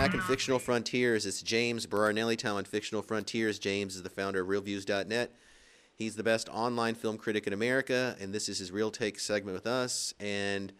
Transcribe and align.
back 0.00 0.14
in 0.14 0.20
Fictional 0.22 0.58
Frontiers. 0.58 1.26
It's 1.26 1.42
James 1.42 1.86
Berardinelli 1.86 2.38
Town 2.38 2.56
on 2.56 2.64
Fictional 2.64 3.02
Frontiers. 3.02 3.58
James 3.58 3.96
is 3.96 4.02
the 4.02 4.08
founder 4.08 4.40
of 4.40 4.48
ReelViews.net. 4.48 5.30
He's 5.94 6.16
the 6.16 6.22
best 6.22 6.48
online 6.48 6.94
film 6.94 7.18
critic 7.18 7.46
in 7.46 7.52
America, 7.52 8.16
and 8.18 8.34
this 8.34 8.48
is 8.48 8.60
his 8.60 8.72
Real 8.72 8.90
Take 8.90 9.20
segment 9.20 9.54
with 9.54 9.66
us. 9.66 10.14
And 10.18 10.72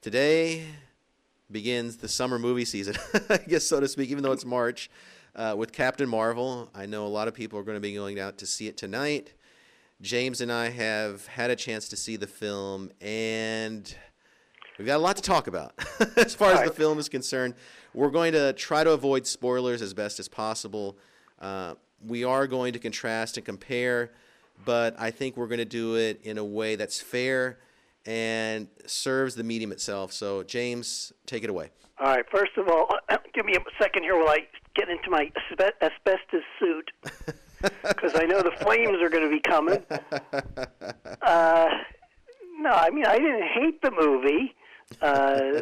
today 0.00 0.64
begins 1.50 1.96
the 1.96 2.06
summer 2.06 2.38
movie 2.38 2.64
season, 2.64 2.94
I 3.28 3.38
guess 3.38 3.64
so 3.64 3.80
to 3.80 3.88
speak, 3.88 4.10
even 4.10 4.22
though 4.22 4.30
it's 4.30 4.44
March, 4.44 4.90
uh, 5.34 5.56
with 5.58 5.72
Captain 5.72 6.08
Marvel. 6.08 6.70
I 6.72 6.86
know 6.86 7.04
a 7.04 7.08
lot 7.08 7.26
of 7.26 7.34
people 7.34 7.58
are 7.58 7.64
going 7.64 7.76
to 7.76 7.80
be 7.80 7.94
going 7.94 8.20
out 8.20 8.38
to 8.38 8.46
see 8.46 8.68
it 8.68 8.76
tonight. 8.76 9.34
James 10.00 10.40
and 10.40 10.52
I 10.52 10.68
have 10.68 11.26
had 11.26 11.50
a 11.50 11.56
chance 11.56 11.88
to 11.88 11.96
see 11.96 12.14
the 12.14 12.28
film, 12.28 12.92
and 13.00 13.92
we've 14.78 14.86
got 14.86 14.96
a 14.96 14.98
lot 14.98 15.16
to 15.16 15.22
talk 15.22 15.46
about 15.46 15.72
as 16.16 16.34
far 16.34 16.52
as 16.52 16.68
the 16.68 16.74
film 16.74 16.98
is 16.98 17.08
concerned. 17.08 17.54
We're 17.94 18.10
going 18.10 18.32
to 18.32 18.52
try 18.52 18.84
to 18.84 18.92
avoid 18.92 19.26
spoilers 19.26 19.82
as 19.82 19.94
best 19.94 20.20
as 20.20 20.28
possible. 20.28 20.98
Uh, 21.40 21.74
we 22.04 22.24
are 22.24 22.46
going 22.46 22.72
to 22.74 22.78
contrast 22.78 23.36
and 23.36 23.46
compare, 23.46 24.12
but 24.64 24.94
I 24.98 25.10
think 25.10 25.36
we're 25.36 25.46
going 25.46 25.58
to 25.58 25.64
do 25.64 25.96
it 25.96 26.20
in 26.22 26.38
a 26.38 26.44
way 26.44 26.76
that's 26.76 27.00
fair 27.00 27.58
and 28.04 28.68
serves 28.86 29.34
the 29.34 29.42
medium 29.42 29.72
itself. 29.72 30.12
So, 30.12 30.42
James, 30.42 31.12
take 31.26 31.42
it 31.42 31.50
away. 31.50 31.70
All 31.98 32.06
right. 32.06 32.24
First 32.30 32.52
of 32.56 32.68
all, 32.68 32.88
give 33.34 33.44
me 33.44 33.54
a 33.54 33.60
second 33.82 34.02
here 34.02 34.16
while 34.16 34.28
I 34.28 34.46
get 34.74 34.88
into 34.88 35.10
my 35.10 35.30
asbestos 35.80 36.42
suit 36.60 36.90
because 37.62 38.12
I 38.14 38.24
know 38.24 38.42
the 38.42 38.52
flames 38.60 39.00
are 39.02 39.08
going 39.08 39.24
to 39.24 39.30
be 39.30 39.40
coming. 39.40 39.82
Uh, 41.22 41.66
no, 42.60 42.70
I 42.70 42.90
mean 42.90 43.04
I 43.04 43.18
didn't 43.18 43.42
hate 43.42 43.82
the 43.82 43.90
movie. 43.90 44.54
Uh, 45.00 45.60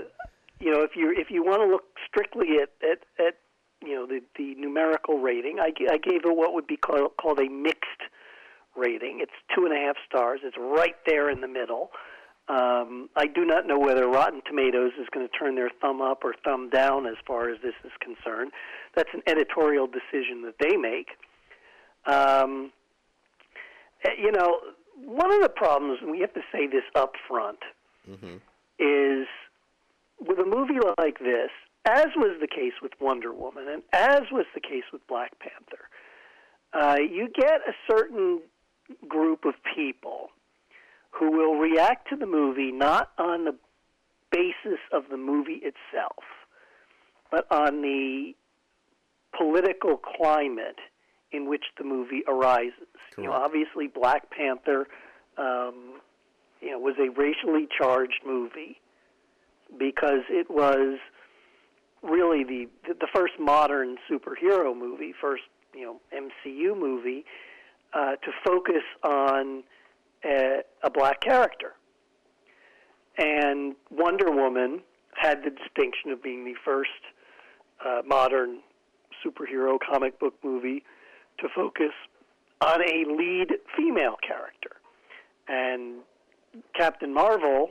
you 0.60 0.72
know, 0.72 0.82
if 0.82 0.96
you 0.96 1.12
if 1.16 1.30
you 1.30 1.44
want 1.44 1.60
to 1.62 1.66
look 1.66 1.84
strictly 2.08 2.58
at 2.62 2.70
at, 2.82 3.00
at 3.24 3.34
you 3.82 3.94
know 3.94 4.06
the 4.06 4.20
the 4.36 4.54
numerical 4.56 5.18
rating, 5.18 5.58
I, 5.60 5.72
I 5.90 5.98
gave 5.98 6.24
it 6.24 6.36
what 6.36 6.54
would 6.54 6.66
be 6.66 6.76
called 6.76 7.16
called 7.20 7.38
a 7.40 7.48
mixed 7.48 8.02
rating. 8.76 9.20
It's 9.20 9.32
two 9.54 9.64
and 9.64 9.74
a 9.74 9.78
half 9.78 9.96
stars. 10.08 10.40
It's 10.42 10.56
right 10.58 10.96
there 11.06 11.30
in 11.30 11.40
the 11.40 11.48
middle. 11.48 11.90
Um, 12.46 13.08
I 13.16 13.26
do 13.26 13.46
not 13.46 13.66
know 13.66 13.78
whether 13.78 14.06
Rotten 14.06 14.42
Tomatoes 14.46 14.92
is 15.00 15.06
going 15.12 15.26
to 15.26 15.32
turn 15.32 15.54
their 15.54 15.70
thumb 15.80 16.02
up 16.02 16.24
or 16.24 16.34
thumb 16.44 16.68
down 16.68 17.06
as 17.06 17.14
far 17.26 17.48
as 17.48 17.58
this 17.62 17.72
is 17.84 17.92
concerned. 18.00 18.52
That's 18.94 19.08
an 19.14 19.22
editorial 19.26 19.86
decision 19.86 20.42
that 20.42 20.56
they 20.60 20.76
make. 20.76 21.08
Um, 22.04 22.70
eh, 24.04 24.10
you 24.20 24.30
know, 24.30 24.58
one 25.02 25.32
of 25.32 25.40
the 25.40 25.48
problems, 25.48 26.00
and 26.02 26.10
we 26.10 26.20
have 26.20 26.34
to 26.34 26.42
say 26.52 26.66
this 26.66 26.84
up 26.94 27.14
front, 27.26 27.60
Mm-hmm. 28.08 28.36
Is 28.78 29.26
with 30.20 30.38
a 30.38 30.44
movie 30.44 30.78
like 30.98 31.18
this, 31.18 31.50
as 31.86 32.06
was 32.16 32.36
the 32.40 32.48
case 32.48 32.72
with 32.82 32.92
Wonder 33.00 33.32
Woman, 33.32 33.66
and 33.68 33.82
as 33.92 34.22
was 34.32 34.46
the 34.54 34.60
case 34.60 34.84
with 34.92 35.06
Black 35.06 35.32
Panther, 35.38 35.88
uh, 36.72 36.96
you 36.98 37.28
get 37.28 37.60
a 37.68 37.72
certain 37.90 38.40
group 39.08 39.44
of 39.44 39.54
people 39.74 40.28
who 41.10 41.30
will 41.30 41.56
react 41.56 42.08
to 42.08 42.16
the 42.16 42.26
movie 42.26 42.72
not 42.72 43.12
on 43.18 43.44
the 43.44 43.54
basis 44.30 44.80
of 44.92 45.04
the 45.10 45.16
movie 45.16 45.62
itself, 45.62 46.24
but 47.30 47.46
on 47.50 47.82
the 47.82 48.34
political 49.36 49.96
climate 49.96 50.78
in 51.32 51.48
which 51.48 51.64
the 51.78 51.84
movie 51.84 52.22
arises. 52.26 52.72
You 53.16 53.24
know, 53.24 53.32
obviously, 53.32 53.86
Black 53.88 54.30
Panther, 54.30 54.86
um, 55.36 56.00
you 56.64 56.70
know, 56.70 56.78
was 56.78 56.94
a 56.98 57.10
racially 57.10 57.68
charged 57.76 58.20
movie 58.26 58.80
because 59.78 60.22
it 60.30 60.50
was 60.50 60.98
really 62.02 62.42
the 62.42 62.68
the 62.86 63.06
first 63.14 63.34
modern 63.38 63.96
superhero 64.10 64.76
movie, 64.76 65.12
first 65.20 65.42
you 65.74 65.84
know 65.84 66.00
MCU 66.12 66.78
movie 66.78 67.24
uh, 67.92 68.12
to 68.16 68.32
focus 68.44 68.82
on 69.02 69.62
a, 70.24 70.60
a 70.82 70.90
black 70.90 71.20
character. 71.20 71.74
And 73.18 73.76
Wonder 73.90 74.30
Woman 74.30 74.80
had 75.16 75.44
the 75.44 75.50
distinction 75.50 76.10
of 76.10 76.22
being 76.22 76.44
the 76.44 76.54
first 76.64 76.90
uh, 77.84 78.00
modern 78.06 78.60
superhero 79.24 79.78
comic 79.78 80.18
book 80.18 80.34
movie 80.42 80.82
to 81.38 81.48
focus 81.54 81.92
on 82.60 82.80
a 82.82 83.04
lead 83.06 83.52
female 83.76 84.16
character. 84.26 84.70
And 85.46 86.00
Captain 86.74 87.12
Marvel, 87.12 87.70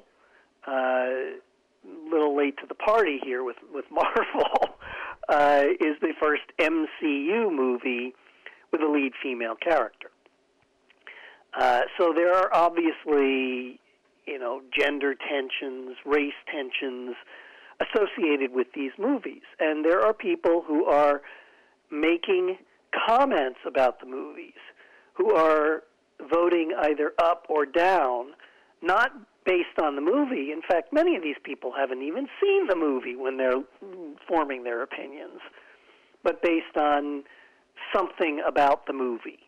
uh, 0.67 1.05
little 2.09 2.35
late 2.35 2.57
to 2.57 2.67
the 2.67 2.75
party 2.75 3.19
here 3.23 3.43
with 3.43 3.57
with 3.73 3.85
Marvel, 3.91 4.75
uh, 5.29 5.63
is 5.79 5.95
the 6.01 6.13
first 6.21 6.43
MCU 6.59 7.51
movie 7.53 8.13
with 8.71 8.81
a 8.81 8.87
lead 8.87 9.13
female 9.21 9.55
character. 9.55 10.09
Uh, 11.53 11.81
so 11.97 12.13
there 12.15 12.33
are 12.33 12.49
obviously, 12.53 13.79
you 14.25 14.39
know, 14.39 14.61
gender 14.77 15.13
tensions, 15.13 15.95
race 16.05 16.33
tensions 16.51 17.15
associated 17.79 18.51
with 18.53 18.67
these 18.73 18.91
movies, 18.97 19.43
and 19.59 19.85
there 19.85 20.01
are 20.01 20.13
people 20.13 20.63
who 20.65 20.85
are 20.85 21.21
making 21.91 22.57
comments 23.07 23.59
about 23.67 23.99
the 23.99 24.05
movies, 24.05 24.53
who 25.13 25.33
are 25.33 25.83
voting 26.31 26.71
either 26.81 27.13
up 27.19 27.45
or 27.49 27.65
down, 27.65 28.31
not 28.83 29.11
based 29.45 29.79
on 29.81 29.95
the 29.95 30.01
movie. 30.01 30.51
In 30.51 30.61
fact, 30.67 30.93
many 30.93 31.15
of 31.15 31.23
these 31.23 31.37
people 31.43 31.73
haven't 31.75 32.01
even 32.01 32.27
seen 32.41 32.67
the 32.67 32.75
movie 32.75 33.15
when 33.15 33.37
they're 33.37 33.63
forming 34.27 34.63
their 34.63 34.83
opinions, 34.83 35.39
but 36.23 36.41
based 36.41 36.77
on 36.77 37.23
something 37.93 38.41
about 38.45 38.85
the 38.85 38.93
movie. 38.93 39.39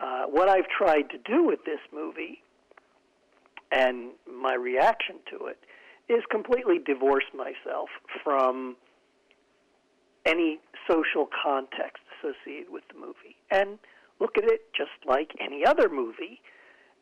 Uh, 0.00 0.24
what 0.24 0.48
I've 0.48 0.68
tried 0.68 1.10
to 1.10 1.18
do 1.18 1.44
with 1.44 1.64
this 1.64 1.78
movie 1.92 2.42
and 3.70 4.10
my 4.30 4.54
reaction 4.54 5.16
to 5.30 5.46
it 5.46 5.58
is 6.08 6.22
completely 6.30 6.78
divorce 6.84 7.24
myself 7.34 7.88
from 8.22 8.76
any 10.26 10.58
social 10.88 11.28
context 11.42 12.02
associated 12.18 12.72
with 12.72 12.84
the 12.92 12.98
movie 12.98 13.36
and 13.50 13.78
look 14.20 14.36
at 14.36 14.44
it 14.44 14.62
just 14.76 14.90
like 15.06 15.30
any 15.40 15.64
other 15.64 15.88
movie 15.88 16.40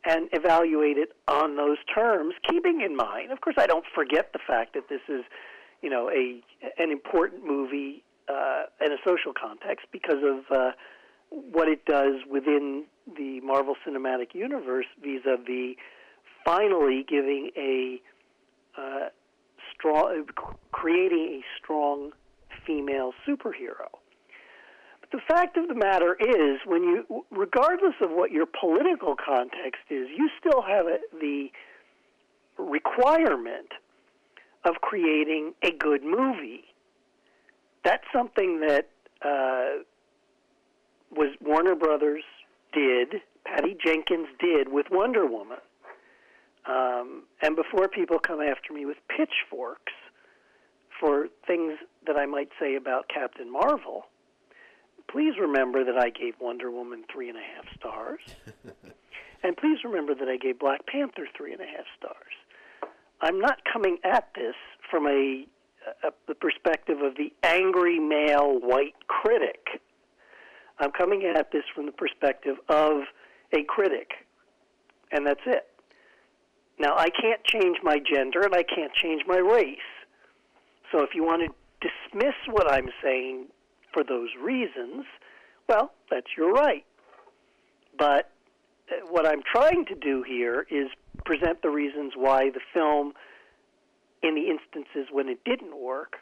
and 0.05 0.27
evaluate 0.33 0.97
it 0.97 1.09
on 1.27 1.55
those 1.55 1.77
terms, 1.93 2.33
keeping 2.49 2.81
in 2.81 2.95
mind, 2.95 3.31
of 3.31 3.41
course, 3.41 3.55
I 3.57 3.67
don't 3.67 3.85
forget 3.95 4.33
the 4.33 4.39
fact 4.45 4.73
that 4.73 4.89
this 4.89 5.01
is, 5.07 5.23
you 5.81 5.89
know, 5.89 6.09
a 6.09 6.41
an 6.77 6.91
important 6.91 7.45
movie 7.45 8.03
uh, 8.29 8.63
in 8.85 8.91
a 8.91 8.97
social 9.05 9.33
context 9.33 9.87
because 9.91 10.23
of 10.23 10.55
uh, 10.55 10.71
what 11.29 11.67
it 11.67 11.85
does 11.85 12.15
within 12.29 12.85
the 13.17 13.39
Marvel 13.41 13.75
Cinematic 13.87 14.33
Universe 14.33 14.85
vis-a-vis 15.01 15.75
finally 16.45 17.05
giving 17.07 17.51
a 17.57 18.01
uh, 18.77 19.09
strong, 19.73 20.25
creating 20.71 21.41
a 21.41 21.43
strong 21.61 22.11
female 22.65 23.13
superhero. 23.27 23.89
The 25.13 25.21
fact 25.27 25.57
of 25.57 25.67
the 25.67 25.75
matter 25.75 26.17
is, 26.19 26.59
when 26.65 26.81
you, 26.81 27.23
regardless 27.29 27.93
of 28.01 28.09
what 28.09 28.31
your 28.31 28.47
political 28.47 29.15
context 29.15 29.83
is, 29.91 30.07
you 30.09 30.27
still 30.39 30.63
have 30.63 30.87
a, 30.87 30.97
the 31.21 31.49
requirement 32.57 33.67
of 34.65 34.77
creating 34.81 35.53
a 35.61 35.69
good 35.69 36.03
movie. 36.03 36.63
That's 37.85 38.03
something 38.11 38.61
that 38.61 38.89
uh, 39.21 39.83
was 41.11 41.29
Warner 41.41 41.75
Brothers 41.75 42.23
did, 42.73 43.21
Patty 43.45 43.77
Jenkins 43.85 44.29
did 44.39 44.71
with 44.71 44.87
Wonder 44.89 45.27
Woman. 45.27 45.59
Um, 46.65 47.23
and 47.43 47.55
before 47.55 47.87
people 47.87 48.17
come 48.17 48.41
after 48.41 48.73
me 48.73 48.87
with 48.87 48.97
pitchforks 49.09 49.93
for 50.99 51.27
things 51.45 51.73
that 52.07 52.17
I 52.17 52.25
might 52.25 52.49
say 52.59 52.73
about 52.75 53.09
Captain 53.13 53.51
Marvel, 53.51 54.05
please 55.13 55.33
remember 55.39 55.85
that 55.85 55.95
I 55.95 56.09
gave 56.09 56.33
Wonder 56.41 56.71
Woman 56.71 57.03
three 57.13 57.29
and 57.29 57.37
a 57.37 57.41
half 57.41 57.65
stars. 57.77 58.21
and 59.43 59.55
please 59.55 59.77
remember 59.83 60.15
that 60.15 60.27
I 60.27 60.37
gave 60.37 60.57
Black 60.57 60.87
Panther 60.87 61.27
three 61.37 61.53
and 61.53 61.61
a 61.61 61.65
half 61.65 61.85
stars. 61.97 62.33
I'm 63.21 63.39
not 63.39 63.59
coming 63.71 63.99
at 64.03 64.29
this 64.35 64.55
from 64.89 65.05
a, 65.05 65.45
a 66.03 66.11
the 66.27 66.33
perspective 66.33 66.97
of 67.01 67.15
the 67.15 67.31
angry 67.43 67.99
male 67.99 68.59
white 68.59 68.95
critic. 69.07 69.79
I'm 70.79 70.91
coming 70.91 71.23
at 71.23 71.51
this 71.51 71.63
from 71.75 71.85
the 71.85 71.91
perspective 71.91 72.57
of 72.67 73.03
a 73.55 73.63
critic, 73.67 74.09
and 75.11 75.27
that's 75.27 75.45
it. 75.45 75.67
Now, 76.79 76.95
I 76.97 77.09
can't 77.09 77.43
change 77.43 77.77
my 77.83 77.99
gender 77.99 78.41
and 78.41 78.55
I 78.55 78.63
can't 78.63 78.91
change 78.95 79.21
my 79.27 79.37
race. 79.37 79.77
So 80.91 81.03
if 81.03 81.11
you 81.13 81.23
want 81.23 81.43
to 81.43 81.87
dismiss 81.87 82.33
what 82.49 82.69
I'm 82.71 82.89
saying 83.03 83.45
for 83.93 84.03
those 84.03 84.29
reasons, 84.41 85.05
well, 85.69 85.93
that's 86.09 86.27
your 86.37 86.51
right. 86.51 86.85
But 87.97 88.31
uh, 88.91 89.05
what 89.09 89.27
I'm 89.27 89.41
trying 89.43 89.85
to 89.85 89.95
do 89.95 90.23
here 90.27 90.65
is 90.69 90.87
present 91.25 91.61
the 91.61 91.69
reasons 91.69 92.13
why 92.15 92.49
the 92.49 92.59
film, 92.73 93.13
in 94.21 94.35
the 94.35 94.49
instances 94.49 95.07
when 95.11 95.29
it 95.29 95.39
didn't 95.45 95.79
work, 95.79 96.17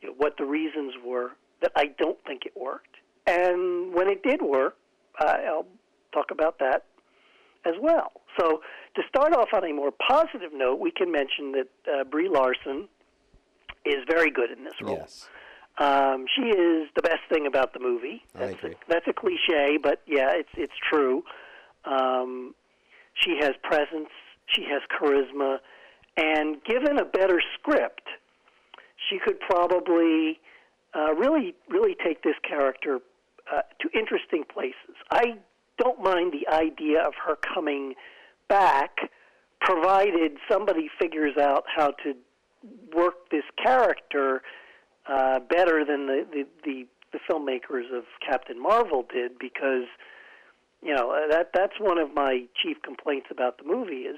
you 0.00 0.08
know, 0.08 0.14
what 0.16 0.36
the 0.38 0.44
reasons 0.44 0.94
were 1.04 1.32
that 1.60 1.72
I 1.76 1.86
don't 1.98 2.18
think 2.26 2.46
it 2.46 2.52
worked. 2.56 2.96
And 3.26 3.94
when 3.94 4.08
it 4.08 4.22
did 4.22 4.42
work, 4.42 4.76
I'll 5.18 5.66
talk 6.12 6.30
about 6.30 6.58
that 6.58 6.84
as 7.64 7.74
well. 7.80 8.12
So 8.38 8.62
to 8.96 9.02
start 9.08 9.34
off 9.34 9.48
on 9.54 9.64
a 9.64 9.72
more 9.72 9.92
positive 9.92 10.50
note, 10.52 10.80
we 10.80 10.90
can 10.90 11.12
mention 11.12 11.52
that 11.52 11.68
uh, 11.86 12.04
Brie 12.04 12.28
Larson 12.28 12.88
is 13.84 13.96
very 14.08 14.30
good 14.30 14.50
in 14.50 14.64
this 14.64 14.74
role. 14.82 14.96
Yes. 14.96 15.28
Um, 15.78 16.26
she 16.34 16.42
is 16.42 16.88
the 16.94 17.02
best 17.02 17.22
thing 17.32 17.46
about 17.46 17.72
the 17.72 17.80
movie. 17.80 18.22
That's. 18.34 18.62
A, 18.62 18.70
that's 18.88 19.06
a 19.08 19.12
cliche, 19.12 19.78
but 19.82 20.02
yeah, 20.06 20.30
it's 20.32 20.50
it's 20.56 20.72
true. 20.90 21.24
Um, 21.84 22.54
she 23.14 23.38
has 23.40 23.52
presence. 23.62 24.10
She 24.46 24.64
has 24.64 24.82
charisma, 24.90 25.58
and 26.16 26.62
given 26.64 26.98
a 26.98 27.04
better 27.04 27.40
script, 27.58 28.06
she 29.08 29.18
could 29.18 29.40
probably 29.40 30.38
uh, 30.94 31.14
really 31.14 31.54
really 31.68 31.96
take 32.04 32.22
this 32.22 32.36
character 32.46 33.00
uh, 33.50 33.62
to 33.80 33.98
interesting 33.98 34.44
places. 34.52 34.94
I 35.10 35.38
don't 35.78 36.02
mind 36.02 36.32
the 36.32 36.52
idea 36.52 37.02
of 37.02 37.14
her 37.26 37.36
coming 37.36 37.94
back, 38.48 39.10
provided 39.60 40.36
somebody 40.50 40.90
figures 41.00 41.36
out 41.40 41.64
how 41.74 41.92
to 42.04 42.14
work 42.94 43.30
this 43.30 43.44
character 43.62 44.42
uh, 45.08 45.40
better 45.40 45.84
than 45.84 46.06
the, 46.06 46.26
the, 46.30 46.46
the, 46.64 46.86
the 47.12 47.18
filmmakers 47.30 47.96
of 47.96 48.04
Captain 48.26 48.60
Marvel 48.60 49.04
did 49.12 49.38
because 49.38 49.86
you 50.82 50.94
know 50.94 51.14
that 51.30 51.50
that's 51.54 51.74
one 51.78 51.98
of 51.98 52.12
my 52.14 52.44
chief 52.62 52.76
complaints 52.82 53.28
about 53.30 53.58
the 53.58 53.64
movie 53.64 54.02
is 54.02 54.16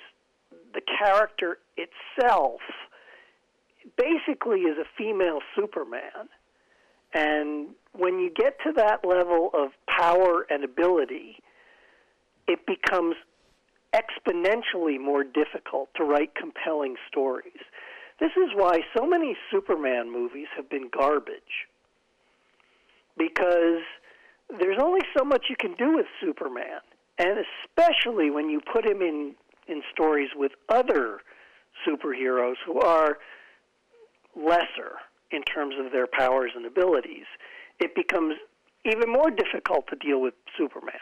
the 0.72 0.80
character 0.98 1.58
itself 1.76 2.60
basically 3.98 4.60
is 4.60 4.78
a 4.78 4.84
female 4.96 5.40
Superman. 5.54 6.28
And 7.12 7.68
when 7.92 8.18
you 8.18 8.30
get 8.34 8.58
to 8.64 8.72
that 8.76 9.06
level 9.06 9.50
of 9.54 9.70
power 9.86 10.46
and 10.50 10.64
ability 10.64 11.36
it 12.46 12.60
becomes 12.66 13.16
exponentially 13.94 15.00
more 15.00 15.24
difficult 15.24 15.88
to 15.96 16.04
write 16.04 16.34
compelling 16.34 16.96
stories 17.08 17.62
this 18.20 18.30
is 18.36 18.50
why 18.54 18.80
so 18.96 19.06
many 19.06 19.36
Superman 19.50 20.12
movies 20.12 20.46
have 20.56 20.68
been 20.70 20.88
garbage. 20.96 21.68
Because 23.16 23.82
there's 24.48 24.78
only 24.80 25.00
so 25.16 25.24
much 25.24 25.46
you 25.48 25.56
can 25.58 25.74
do 25.74 25.96
with 25.96 26.06
Superman, 26.20 26.80
and 27.18 27.38
especially 27.38 28.30
when 28.30 28.48
you 28.48 28.60
put 28.72 28.86
him 28.86 29.00
in 29.00 29.34
in 29.66 29.82
stories 29.92 30.28
with 30.36 30.52
other 30.68 31.20
superheroes 31.88 32.56
who 32.66 32.80
are 32.80 33.18
lesser 34.36 34.96
in 35.30 35.42
terms 35.42 35.74
of 35.78 35.90
their 35.90 36.06
powers 36.06 36.50
and 36.54 36.66
abilities, 36.66 37.24
it 37.80 37.94
becomes 37.94 38.34
even 38.84 39.10
more 39.10 39.30
difficult 39.30 39.86
to 39.88 39.96
deal 39.96 40.20
with 40.20 40.34
Superman. 40.58 41.00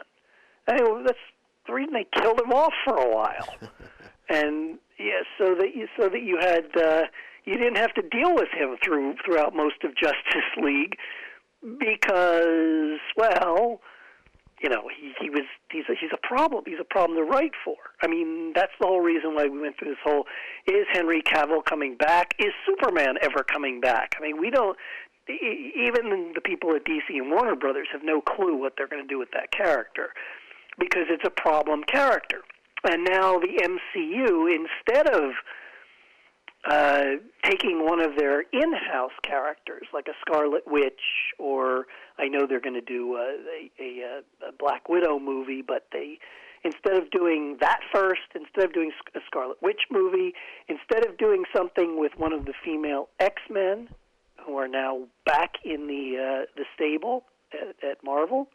Anyway, 0.68 1.02
that's 1.04 1.18
the 1.66 1.72
reason 1.72 1.92
they 1.92 2.06
killed 2.20 2.40
him 2.40 2.52
off 2.52 2.72
for 2.84 2.94
a 2.94 3.14
while. 3.14 3.56
and 4.28 4.78
yeah, 4.98 5.22
so 5.38 5.54
that 5.54 5.74
you 5.74 5.88
so 5.98 6.08
that 6.08 6.22
you 6.22 6.38
had 6.40 6.66
uh, 6.76 7.02
you 7.44 7.56
didn't 7.56 7.76
have 7.76 7.94
to 7.94 8.02
deal 8.02 8.34
with 8.34 8.48
him 8.52 8.76
through 8.84 9.14
throughout 9.24 9.54
most 9.54 9.82
of 9.84 9.96
Justice 10.02 10.50
League 10.62 10.96
because 11.78 12.98
well, 13.16 13.80
you 14.62 14.68
know 14.68 14.82
he, 15.00 15.12
he 15.20 15.30
was 15.30 15.44
he's 15.70 15.84
a, 15.88 15.94
he's 16.00 16.10
a 16.12 16.26
problem 16.26 16.64
he's 16.66 16.80
a 16.80 16.84
problem 16.84 17.16
to 17.18 17.24
write 17.24 17.52
for. 17.64 17.76
I 18.02 18.06
mean 18.06 18.52
that's 18.54 18.72
the 18.80 18.86
whole 18.86 19.00
reason 19.00 19.34
why 19.34 19.46
we 19.46 19.58
went 19.58 19.78
through 19.78 19.90
this 19.90 20.02
whole 20.04 20.24
is 20.66 20.86
Henry 20.92 21.22
Cavill 21.22 21.64
coming 21.64 21.96
back? 21.96 22.34
Is 22.38 22.52
Superman 22.66 23.16
ever 23.22 23.44
coming 23.44 23.80
back? 23.80 24.14
I 24.18 24.22
mean 24.22 24.40
we 24.40 24.50
don't 24.50 24.76
even 25.28 26.32
the 26.34 26.40
people 26.40 26.74
at 26.74 26.84
DC 26.84 27.08
and 27.10 27.30
Warner 27.30 27.54
Brothers 27.54 27.88
have 27.92 28.02
no 28.02 28.20
clue 28.20 28.56
what 28.56 28.74
they're 28.76 28.88
going 28.88 29.02
to 29.02 29.08
do 29.08 29.18
with 29.18 29.30
that 29.32 29.52
character 29.52 30.10
because 30.78 31.04
it's 31.08 31.24
a 31.24 31.30
problem 31.30 31.84
character. 31.84 32.42
And 32.84 33.04
now 33.04 33.38
the 33.38 33.78
MCU, 33.96 34.48
instead 34.54 35.08
of 35.08 35.32
uh, 36.68 37.04
taking 37.44 37.84
one 37.84 38.00
of 38.00 38.16
their 38.16 38.40
in-house 38.40 39.12
characters, 39.22 39.86
like 39.92 40.08
a 40.08 40.14
Scarlet 40.20 40.62
Witch, 40.66 41.00
or 41.38 41.86
I 42.18 42.28
know 42.28 42.46
they're 42.46 42.60
going 42.60 42.74
to 42.74 42.80
do 42.80 43.16
a, 43.16 43.36
a, 43.80 43.82
a, 43.82 44.48
a 44.48 44.52
Black 44.58 44.88
Widow 44.88 45.18
movie, 45.18 45.62
but 45.66 45.86
they 45.92 46.18
instead 46.64 46.96
of 46.96 47.10
doing 47.10 47.56
that 47.60 47.80
first, 47.92 48.20
instead 48.36 48.64
of 48.64 48.72
doing 48.72 48.92
a 49.16 49.18
Scarlet 49.26 49.60
Witch 49.60 49.82
movie, 49.90 50.32
instead 50.68 51.04
of 51.04 51.18
doing 51.18 51.44
something 51.54 51.98
with 51.98 52.12
one 52.16 52.32
of 52.32 52.44
the 52.44 52.54
female 52.64 53.08
X-Men, 53.18 53.88
who 54.46 54.56
are 54.56 54.68
now 54.68 55.02
back 55.26 55.54
in 55.64 55.86
the 55.86 56.16
uh, 56.18 56.46
the 56.56 56.64
stable 56.74 57.24
at, 57.52 57.90
at 57.90 58.04
Marvel, 58.04 58.48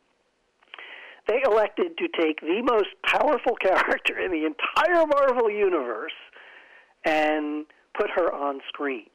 they 1.27 1.41
elected 1.45 1.97
to 1.97 2.07
take 2.19 2.41
the 2.41 2.61
most 2.63 2.89
powerful 3.05 3.55
character 3.61 4.19
in 4.19 4.31
the 4.31 4.45
entire 4.45 5.05
Marvel 5.05 5.49
universe 5.49 6.17
and 7.05 7.65
put 7.97 8.09
her 8.15 8.33
on 8.33 8.61
screen. 8.67 9.07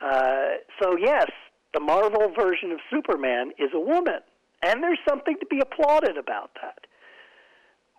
Uh, 0.00 0.58
so 0.80 0.96
yes, 0.96 1.26
the 1.74 1.80
Marvel 1.80 2.32
version 2.38 2.72
of 2.72 2.78
Superman 2.90 3.52
is 3.58 3.70
a 3.74 3.80
woman, 3.80 4.20
and 4.62 4.82
there's 4.82 4.98
something 5.08 5.36
to 5.40 5.46
be 5.46 5.60
applauded 5.60 6.16
about 6.16 6.50
that. 6.62 6.86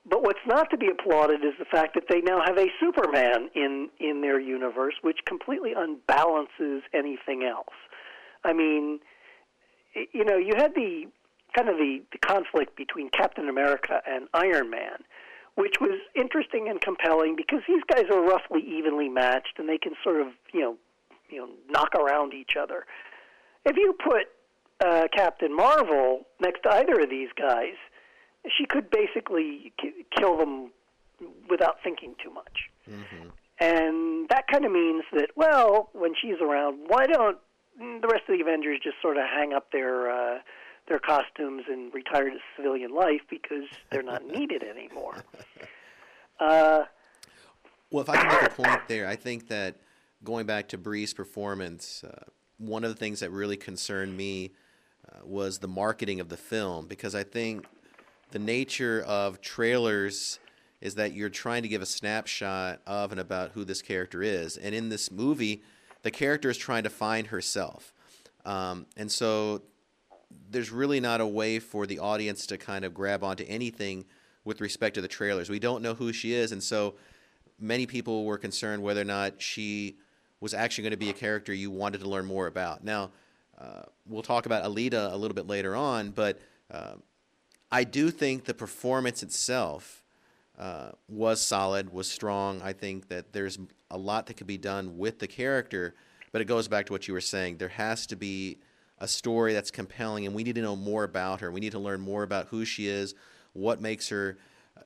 But 0.10 0.24
what's 0.24 0.40
not 0.48 0.70
to 0.72 0.78
be 0.78 0.88
applauded 0.88 1.44
is 1.44 1.54
the 1.60 1.66
fact 1.66 1.94
that 1.94 2.06
they 2.10 2.22
now 2.22 2.42
have 2.44 2.58
a 2.58 2.68
Superman 2.80 3.50
in 3.54 3.90
in 4.00 4.22
their 4.22 4.40
universe, 4.40 4.96
which 5.02 5.20
completely 5.26 5.74
unbalances 5.76 6.82
anything 6.94 7.44
else. 7.44 7.76
I 8.44 8.54
mean, 8.54 9.00
you 10.14 10.24
know, 10.24 10.38
you 10.38 10.54
had 10.56 10.74
the 10.74 11.06
kind 11.56 11.70
of 11.70 11.78
the, 11.78 12.02
the 12.12 12.18
conflict 12.20 12.76
between 12.76 13.10
Captain 13.10 13.50
America 13.50 14.02
and 14.08 14.28
Iron 14.34 14.70
Man, 14.70 15.04
which 15.56 15.76
was 15.82 16.00
interesting 16.16 16.68
and 16.70 16.80
compelling 16.82 17.36
because 17.36 17.62
these 17.68 17.84
guys 17.94 18.06
are 18.12 18.22
roughly 18.22 18.62
evenly 18.62 19.10
matched 19.10 19.58
and 19.58 19.68
they 19.68 19.78
can 19.78 19.94
sort 20.04 20.22
of 20.22 20.28
you 20.54 20.62
know 20.62 20.78
you 21.30 21.40
know 21.40 21.50
knock 21.70 21.96
around 21.96 22.34
each 22.34 22.52
other. 22.60 22.86
If 23.66 23.76
you 23.78 23.94
put 23.94 24.28
uh, 24.86 25.08
Captain 25.16 25.56
Marvel 25.56 26.22
next 26.40 26.64
to 26.64 26.72
either 26.72 27.02
of 27.02 27.10
these 27.10 27.30
guys, 27.38 27.76
she 28.58 28.66
could 28.66 28.90
basically 28.90 29.74
k- 29.80 30.06
kill 30.18 30.38
them 30.38 30.72
without 31.50 31.78
thinking 31.84 32.16
too 32.24 32.32
much. 32.32 32.70
Mm-hmm. 32.90 33.30
And 33.60 34.30
that 34.30 34.46
kind 34.50 34.64
of 34.64 34.72
means 34.72 35.04
that, 35.12 35.32
well, 35.36 35.90
when 35.94 36.14
she's 36.20 36.40
around, 36.42 36.80
why 36.88 37.06
don't 37.08 37.38
the 37.78 38.08
rest 38.08 38.24
of 38.30 38.38
the 38.38 38.42
Avengers 38.42 38.80
just 38.82 38.96
sort 39.02 39.18
of 39.18 39.24
hang 39.24 39.54
up 39.54 39.72
their 39.72 40.10
uh, 40.10 40.40
their 40.88 41.00
costumes 41.00 41.64
and 41.68 41.94
retire 41.94 42.30
to 42.30 42.38
civilian 42.56 42.94
life 42.94 43.22
because 43.30 43.66
they're 43.92 44.04
not 44.04 44.26
needed 44.38 44.64
anymore? 44.64 45.24
Uh, 46.40 46.84
Well, 47.92 48.04
if 48.04 48.10
I 48.10 48.18
can 48.18 48.28
make 48.28 48.44
a 48.44 48.50
point 48.54 48.88
there, 48.88 49.08
I 49.08 49.16
think 49.16 49.48
that 49.48 49.78
going 50.24 50.46
back 50.46 50.68
to 50.70 50.78
Brie's 50.78 51.14
performance, 51.14 52.04
uh, 52.04 52.26
one 52.60 52.84
of 52.84 52.92
the 52.92 52.96
things 52.96 53.22
that 53.22 53.32
really 53.32 53.58
concerned 53.58 54.16
me 54.16 54.52
uh, 55.08 55.26
was 55.26 55.58
the 55.58 55.68
marketing 55.68 56.20
of 56.20 56.30
the 56.30 56.38
film 56.38 56.86
because 56.86 57.16
I 57.16 57.24
think 57.24 57.66
the 58.30 58.38
nature 58.38 59.04
of 59.08 59.42
trailers 59.42 60.40
is 60.82 60.96
that 60.96 61.14
you're 61.14 61.30
trying 61.30 61.64
to 61.64 61.68
give 61.68 61.82
a 61.82 61.86
snapshot 61.86 62.80
of 62.86 63.12
and 63.12 63.20
about 63.20 63.52
who 63.52 63.66
this 63.66 63.82
character 63.82 64.22
is. 64.22 64.56
And 64.56 64.76
in 64.76 64.90
this 64.90 65.12
movie, 65.12 65.64
the 66.04 66.12
character 66.12 66.50
is 66.52 66.58
trying 66.58 66.84
to 66.84 66.92
find 66.92 67.28
herself. 67.28 67.92
Um, 68.46 68.86
and 68.98 69.12
so 69.12 69.64
there's 70.52 70.72
really 70.72 71.00
not 71.00 71.22
a 71.22 71.28
way 71.28 71.60
for 71.60 71.86
the 71.86 72.00
audience 72.00 72.46
to 72.48 72.58
kind 72.58 72.86
of 72.86 72.94
grab 72.94 73.24
onto 73.24 73.46
anything 73.48 74.06
with 74.46 74.62
respect 74.62 74.96
to 74.96 75.02
the 75.02 75.08
trailers. 75.08 75.50
We 75.50 75.60
don't 75.60 75.82
know 75.82 75.94
who 75.94 76.14
she 76.14 76.34
is. 76.34 76.52
And 76.52 76.64
so 76.64 76.96
many 77.60 77.86
people 77.86 78.26
were 78.26 78.38
concerned 78.38 78.82
whether 78.82 79.02
or 79.02 79.06
not 79.06 79.42
she 79.42 79.98
was 80.40 80.54
actually 80.54 80.84
going 80.84 80.92
to 80.92 80.98
be 80.98 81.10
a 81.10 81.14
character 81.14 81.54
you 81.54 81.70
wanted 81.70 82.02
to 82.02 82.10
learn 82.10 82.26
more 82.26 82.48
about. 82.48 82.84
Now, 82.84 83.12
uh, 83.60 83.84
we'll 84.08 84.24
talk 84.24 84.46
about 84.46 84.64
Alita 84.64 85.12
a 85.12 85.16
little 85.18 85.36
bit 85.36 85.48
later 85.48 85.76
on, 85.76 86.12
but 86.12 86.40
uh, 86.72 86.94
I 87.72 87.84
do 87.84 88.10
think 88.10 88.46
the 88.46 88.54
performance 88.54 89.22
itself 89.22 90.04
uh, 90.58 90.92
was 91.08 91.42
solid, 91.42 91.92
was 91.92 92.10
strong. 92.10 92.62
I 92.62 92.74
think 92.74 93.10
that 93.10 93.34
there's 93.34 93.60
a 93.92 93.98
lot 93.98 94.28
that 94.28 94.36
could 94.36 94.48
be 94.48 94.58
done 94.58 94.98
with 94.98 95.20
the 95.20 95.28
character, 95.28 95.96
but 96.32 96.42
it 96.42 96.46
goes 96.46 96.68
back 96.68 96.86
to 96.86 96.94
what 96.94 97.08
you 97.08 97.14
were 97.14 97.22
saying. 97.22 97.58
There 97.58 97.70
has 97.70 98.08
to 98.08 98.16
be 98.16 98.60
a 99.00 99.08
story 99.08 99.54
that's 99.54 99.72
compelling, 99.72 100.26
and 100.26 100.36
we 100.36 100.44
need 100.44 100.56
to 100.56 100.62
know 100.62 100.76
more 100.76 101.04
about 101.04 101.42
her. 101.42 101.52
We 101.52 101.60
need 101.60 101.72
to 101.72 101.80
learn 101.80 102.02
more 102.02 102.24
about 102.24 102.48
who 102.48 102.66
she 102.66 102.88
is, 102.88 103.16
what 103.54 103.82
makes 103.82 104.10
her 104.10 104.38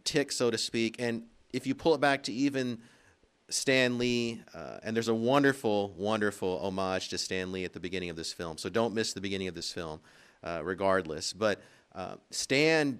tick, 0.03 0.31
so 0.31 0.51
to 0.51 0.57
speak. 0.57 0.97
And 0.99 1.23
if 1.51 1.65
you 1.67 1.75
pull 1.75 1.95
it 1.95 2.01
back 2.01 2.23
to 2.23 2.33
even 2.33 2.79
Stan 3.49 3.97
Lee, 3.97 4.41
uh, 4.53 4.77
and 4.83 4.95
there's 4.95 5.07
a 5.07 5.15
wonderful, 5.15 5.93
wonderful 5.97 6.59
homage 6.59 7.09
to 7.09 7.17
Stan 7.17 7.51
Lee 7.51 7.65
at 7.65 7.73
the 7.73 7.79
beginning 7.79 8.09
of 8.09 8.15
this 8.15 8.31
film. 8.31 8.57
So 8.57 8.69
don't 8.69 8.93
miss 8.93 9.13
the 9.13 9.21
beginning 9.21 9.47
of 9.47 9.55
this 9.55 9.71
film, 9.71 9.99
uh, 10.43 10.61
regardless. 10.63 11.33
But 11.33 11.61
uh, 11.93 12.15
Stan 12.31 12.99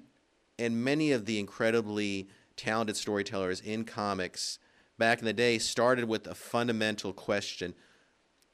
and 0.60 0.84
many 0.84 1.12
of 1.12 1.26
the 1.26 1.40
incredibly 1.40 2.30
talented 2.56 2.98
storytellers 2.98 3.62
in 3.62 3.84
comics 3.84 4.60
back 4.98 5.20
in 5.20 5.26
the 5.26 5.34
day 5.34 5.58
started 5.58 6.06
with 6.06 6.28
a 6.28 6.36
fundamental 6.36 7.14
question 7.14 7.74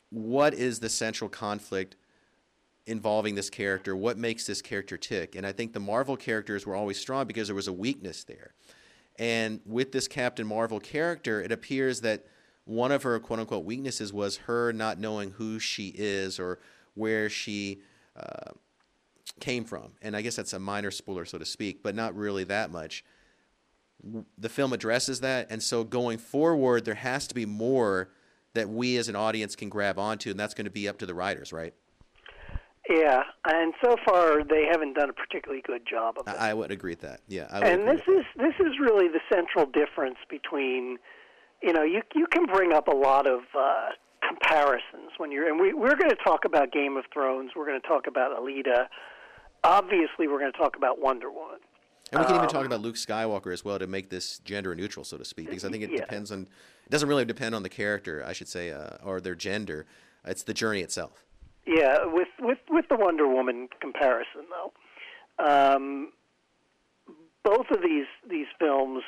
what 0.10 0.54
is 0.54 0.80
the 0.80 0.90
central 0.90 1.30
conflict 1.30 1.96
involving 2.90 3.36
this 3.36 3.50
character? 3.50 3.96
What 3.96 4.18
makes 4.18 4.46
this 4.46 4.62
character 4.62 4.98
tick? 4.98 5.36
And 5.36 5.46
I 5.46 5.52
think 5.52 5.74
the 5.74 5.80
Marvel 5.80 6.18
characters 6.18 6.66
were 6.66 6.76
always 6.76 7.00
strong 7.00 7.28
because 7.28 7.48
there 7.48 7.56
was 7.56 7.68
a 7.68 7.74
weakness 7.74 8.24
there. 8.24 8.54
And 9.18 9.62
with 9.66 9.92
this 9.92 10.08
Captain 10.08 10.48
Marvel 10.48 10.80
character, 10.80 11.42
it 11.42 11.52
appears 11.52 12.02
that 12.02 12.26
one 12.66 12.92
of 12.92 13.04
her 13.04 13.20
quote 13.20 13.40
unquote 13.40 13.66
weaknesses 13.66 14.12
was 14.14 14.38
her 14.38 14.72
not 14.74 15.00
knowing 15.00 15.32
who 15.32 15.60
she 15.60 15.94
is 15.96 16.40
or 16.40 16.60
where 16.94 17.30
she 17.30 17.82
uh, 18.16 18.52
came 19.40 19.66
from. 19.66 19.92
And 20.02 20.16
I 20.16 20.22
guess 20.22 20.36
that's 20.36 20.54
a 20.54 20.60
minor 20.60 20.92
spoiler, 20.92 21.26
so 21.26 21.38
to 21.38 21.46
speak, 21.46 21.84
but 21.84 21.96
not 21.96 22.16
really 22.16 22.44
that 22.46 22.72
much. 22.72 23.04
The 24.38 24.50
film 24.50 24.74
addresses 24.74 25.20
that. 25.20 25.48
And 25.50 25.62
so 25.62 25.84
going 25.84 26.18
forward, 26.18 26.86
there 26.86 26.96
has 26.96 27.28
to 27.28 27.36
be 27.36 27.46
more 27.46 28.10
that 28.54 28.70
we 28.70 28.98
as 28.98 29.10
an 29.10 29.16
audience 29.16 29.56
can 29.56 29.70
grab 29.70 30.00
onto, 30.00 30.32
and 30.32 30.40
that's 30.40 30.54
going 30.54 30.66
to 30.66 30.72
be 30.72 30.88
up 30.88 30.98
to 31.00 31.06
the 31.06 31.14
writers, 31.14 31.54
right? 31.54 31.74
Yeah, 32.90 33.22
and 33.46 33.74
so 33.84 33.98
far 34.04 34.44
they 34.44 34.66
haven't 34.66 34.94
done 34.94 35.12
a 35.12 35.14
particularly 35.14 35.62
good 35.62 35.84
job 35.88 36.18
of 36.18 36.28
it. 36.28 36.36
I, 36.40 36.56
would 36.56 36.72
agree 36.72 36.94
with 36.94 37.02
that. 37.02 37.22
Yeah, 37.28 37.46
and 37.52 37.88
this 37.88 38.02
is 38.08 38.26
this 38.36 38.56
is 38.60 38.80
really 38.80 39.08
the 39.08 39.20
central 39.32 39.68
difference 39.68 40.18
between, 40.28 40.98
you 41.62 41.72
know, 41.72 41.84
you 41.84 42.02
you 42.16 42.26
can 42.26 42.48
bring 42.48 42.74
up 42.74 42.88
a 42.88 42.96
lot 42.96 43.28
of 43.28 43.42
uh, 43.56 43.90
comparisons 44.28 45.12
when 45.18 45.32
you're, 45.32 45.48
and 45.48 45.60
we 45.60 45.72
we're 45.72 45.96
going 45.96 46.10
to 46.10 46.18
talk 46.24 46.46
about 46.46 46.72
Game 46.72 46.98
of 46.98 47.06
Thrones. 47.14 47.52
We're 47.56 47.68
going 47.68 47.80
to 47.80 47.88
talk 47.88 48.08
about 48.08 48.36
Alita. 48.36 48.88
Obviously, 49.64 50.28
we're 50.28 50.40
going 50.40 50.52
to 50.52 50.58
talk 50.58 50.76
about 50.76 51.00
Wonder 51.00 51.30
Woman. 51.30 51.60
And 52.12 52.22
we 52.22 52.26
can 52.26 52.38
um, 52.38 52.40
even 52.40 52.50
talk 52.50 52.62
um, 52.62 52.66
about 52.66 52.82
Luke 52.82 52.96
Skywalker 52.96 53.54
as 53.54 53.64
well 53.64 53.78
to 53.78 53.86
make 53.86 54.10
this 54.10 54.40
gender 54.40 54.74
neutral, 54.74 55.04
so 55.04 55.18
to 55.18 55.26
speak, 55.26 55.48
because 55.48 55.64
I 55.64 55.70
think 55.70 55.84
it 55.84 55.92
yeah. 55.94 56.00
depends 56.00 56.32
on. 56.32 56.48
It 56.86 56.90
doesn't 56.90 57.08
really 57.08 57.26
depend 57.26 57.54
on 57.54 57.62
the 57.62 57.70
character, 57.70 58.24
I 58.26 58.34
should 58.34 58.48
say, 58.48 58.72
uh, 58.72 58.98
or 59.04 59.22
their 59.22 59.36
gender. 59.36 59.86
It's 60.26 60.42
the 60.42 60.56
journey 60.56 60.82
itself. 60.82 61.24
Yeah, 61.66 62.06
with 62.06 62.30
with 62.40 62.60
with 62.70 62.86
the 62.90 62.96
Wonder 62.96 63.28
Woman 63.28 63.70
comparison 63.80 64.46
though, 64.50 65.44
um, 65.44 66.12
both 67.44 67.70
of 67.72 67.82
these 67.84 68.08
these 68.28 68.48
films, 68.58 69.04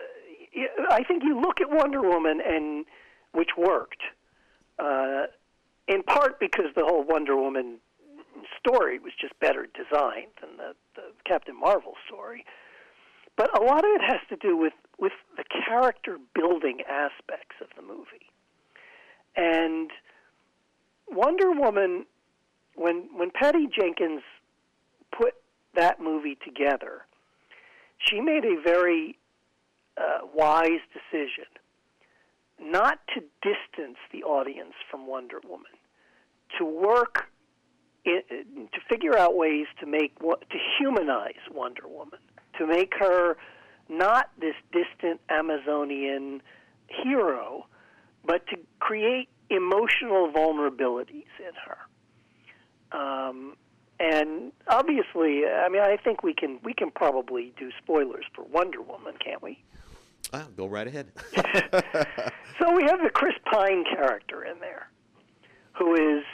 uh, 0.00 0.84
I 0.90 1.02
think 1.02 1.24
you 1.24 1.40
look 1.40 1.60
at 1.60 1.70
Wonder 1.70 2.02
Woman 2.02 2.40
and 2.46 2.84
which 3.32 3.50
worked, 3.58 4.02
uh, 4.78 5.26
in 5.88 6.02
part 6.02 6.38
because 6.38 6.66
the 6.74 6.84
whole 6.84 7.04
Wonder 7.04 7.36
Woman 7.36 7.78
story 8.58 8.98
was 8.98 9.12
just 9.20 9.38
better 9.40 9.66
designed 9.66 10.32
than 10.40 10.56
the, 10.56 10.74
the 10.94 11.02
Captain 11.24 11.58
Marvel 11.58 11.94
story. 12.06 12.44
But 13.36 13.56
a 13.58 13.62
lot 13.62 13.84
of 13.84 13.90
it 13.90 14.00
has 14.02 14.20
to 14.30 14.36
do 14.36 14.56
with, 14.56 14.72
with 14.98 15.12
the 15.36 15.44
character 15.44 16.18
building 16.34 16.80
aspects 16.88 17.56
of 17.60 17.68
the 17.76 17.82
movie. 17.82 18.30
And 19.36 19.90
Wonder 21.08 21.52
Woman, 21.52 22.06
when 22.74 23.08
when 23.14 23.30
Patty 23.30 23.66
Jenkins 23.66 24.22
put 25.16 25.34
that 25.74 26.00
movie 26.00 26.38
together, 26.44 27.06
she 27.98 28.20
made 28.20 28.44
a 28.44 28.60
very 28.62 29.18
uh, 29.96 30.26
wise 30.34 30.80
decision 30.92 31.46
not 32.58 33.00
to 33.14 33.20
distance 33.42 33.98
the 34.12 34.22
audience 34.22 34.72
from 34.90 35.06
Wonder 35.06 35.40
Woman, 35.46 35.72
to 36.58 36.64
work 36.64 37.28
in, 38.04 38.22
to 38.30 38.80
figure 38.88 39.16
out 39.16 39.36
ways 39.36 39.66
to 39.80 39.86
make 39.86 40.18
to 40.18 40.58
humanize 40.78 41.34
Wonder 41.52 41.86
Woman, 41.86 42.20
to 42.58 42.66
make 42.66 42.94
her 42.98 43.36
not 43.88 44.30
this 44.40 44.54
distant 44.72 45.20
Amazonian 45.28 46.42
hero, 46.88 47.66
but 48.24 48.46
to 48.48 48.56
create 48.78 49.28
emotional 49.50 50.30
vulnerabilities 50.32 51.26
in 51.38 51.52
her. 51.64 51.78
Um, 52.92 53.56
and 53.98 54.52
obviously, 54.68 55.46
I 55.46 55.68
mean, 55.68 55.82
I 55.82 55.96
think 55.96 56.22
we 56.22 56.34
can 56.34 56.58
we 56.62 56.74
can 56.74 56.90
probably 56.90 57.52
do 57.58 57.70
spoilers 57.82 58.24
for 58.34 58.44
Wonder 58.44 58.82
Woman, 58.82 59.14
can't 59.24 59.42
we? 59.42 59.62
Ah, 60.32 60.46
go 60.56 60.66
right 60.66 60.86
ahead. 60.86 61.12
so 62.58 62.74
we 62.74 62.84
have 62.84 63.00
the 63.02 63.10
Chris 63.12 63.34
Pine 63.50 63.84
character 63.84 64.44
in 64.44 64.58
there, 64.60 64.88
who 65.72 65.94
is 65.94 66.24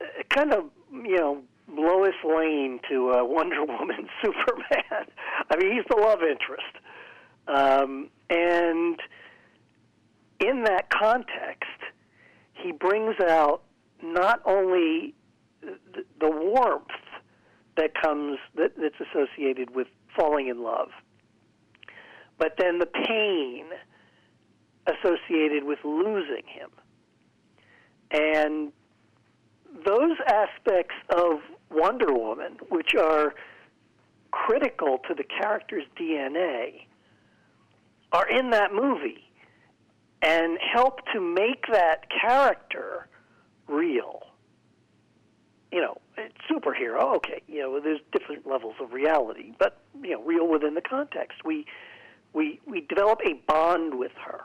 uh, 0.00 0.04
kind 0.28 0.52
of 0.52 0.70
you 0.92 1.16
know 1.16 1.42
Lois 1.68 2.14
Lane 2.24 2.80
to 2.88 3.12
uh, 3.12 3.24
Wonder 3.24 3.64
Woman, 3.64 4.08
Superman. 4.22 5.06
I 5.50 5.56
mean, 5.56 5.72
he's 5.72 5.84
the 5.90 5.96
love 5.96 6.20
interest, 6.22 6.76
um, 7.48 8.08
and 8.30 9.00
in 10.40 10.62
that 10.64 10.90
context, 10.90 11.77
he 12.62 12.72
brings 12.72 13.14
out 13.20 13.62
not 14.02 14.40
only 14.44 15.14
the, 15.62 16.30
warmth 16.30 16.86
that 17.76 17.90
comes 18.00 18.38
that, 18.56 18.72
that's 18.76 18.94
associated 19.10 19.74
with 19.74 19.86
falling 20.16 20.48
in 20.48 20.62
love, 20.62 20.88
but 22.38 22.54
then 22.58 22.78
the 22.78 22.86
pain 22.86 23.66
associated 24.86 25.64
with 25.64 25.78
losing 25.84 26.44
him. 26.46 26.70
And 28.10 28.72
those 29.84 30.16
aspects 30.26 30.94
of 31.10 31.40
Wonder 31.70 32.12
Woman, 32.12 32.56
which 32.70 32.94
are 32.94 33.34
critical 34.30 34.98
to 35.08 35.14
the 35.14 35.24
character's 35.24 35.84
DNA, 35.98 36.86
are 38.12 38.28
in 38.28 38.50
that 38.50 38.72
movie 38.72 39.27
and 40.22 40.58
help 40.60 41.00
to 41.12 41.20
make 41.20 41.66
that 41.72 42.06
character 42.10 43.08
real. 43.66 44.22
You 45.70 45.82
know, 45.82 45.98
superhero, 46.50 47.16
okay, 47.16 47.42
you 47.46 47.60
know, 47.60 47.78
there's 47.80 48.00
different 48.10 48.46
levels 48.46 48.74
of 48.80 48.92
reality, 48.92 49.52
but 49.58 49.78
you 50.02 50.12
know, 50.12 50.22
real 50.22 50.48
within 50.48 50.74
the 50.74 50.80
context. 50.80 51.44
We 51.44 51.66
we 52.32 52.60
we 52.66 52.80
develop 52.80 53.20
a 53.24 53.34
bond 53.46 53.98
with 53.98 54.12
her. 54.24 54.40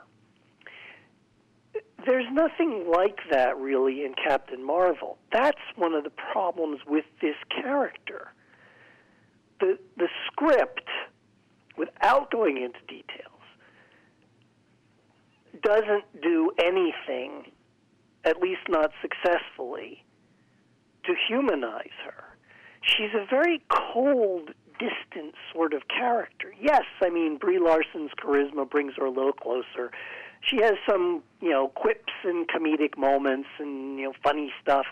There's 2.04 2.26
nothing 2.30 2.90
like 2.90 3.18
that 3.30 3.56
really 3.56 4.04
in 4.04 4.14
Captain 4.14 4.62
Marvel. 4.62 5.16
That's 5.32 5.60
one 5.76 5.94
of 5.94 6.04
the 6.04 6.10
problems 6.10 6.80
with 6.86 7.06
this 7.22 7.36
character. 7.48 8.32
The 9.60 9.78
the 9.96 10.08
script, 10.26 10.88
without 11.78 12.30
going 12.30 12.58
into 12.58 12.80
details, 12.86 13.33
doesn't 15.64 16.22
do 16.22 16.52
anything, 16.62 17.50
at 18.24 18.40
least 18.40 18.62
not 18.68 18.90
successfully, 19.02 20.04
to 21.04 21.14
humanize 21.28 21.96
her. 22.04 22.24
She's 22.82 23.14
a 23.14 23.26
very 23.28 23.62
cold, 23.68 24.50
distant 24.78 25.34
sort 25.52 25.72
of 25.72 25.88
character. 25.88 26.52
Yes, 26.60 26.82
I 27.02 27.08
mean 27.10 27.38
Brie 27.38 27.58
Larson's 27.58 28.10
charisma 28.22 28.68
brings 28.68 28.94
her 28.96 29.06
a 29.06 29.10
little 29.10 29.32
closer. 29.32 29.90
She 30.42 30.56
has 30.56 30.74
some, 30.86 31.22
you 31.40 31.50
know, 31.50 31.68
quips 31.68 32.12
and 32.24 32.46
comedic 32.48 32.98
moments 32.98 33.48
and 33.58 33.98
you 33.98 34.04
know 34.04 34.12
funny 34.22 34.52
stuff. 34.60 34.84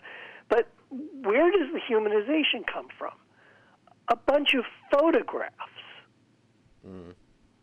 But 0.49 0.69
where 0.91 1.50
does 1.50 1.69
the 1.73 1.81
humanization 1.81 2.67
come 2.67 2.88
from? 2.99 3.12
A 4.09 4.17
bunch 4.17 4.55
of 4.55 4.64
photographs. 4.91 5.52
Mm. 6.87 7.14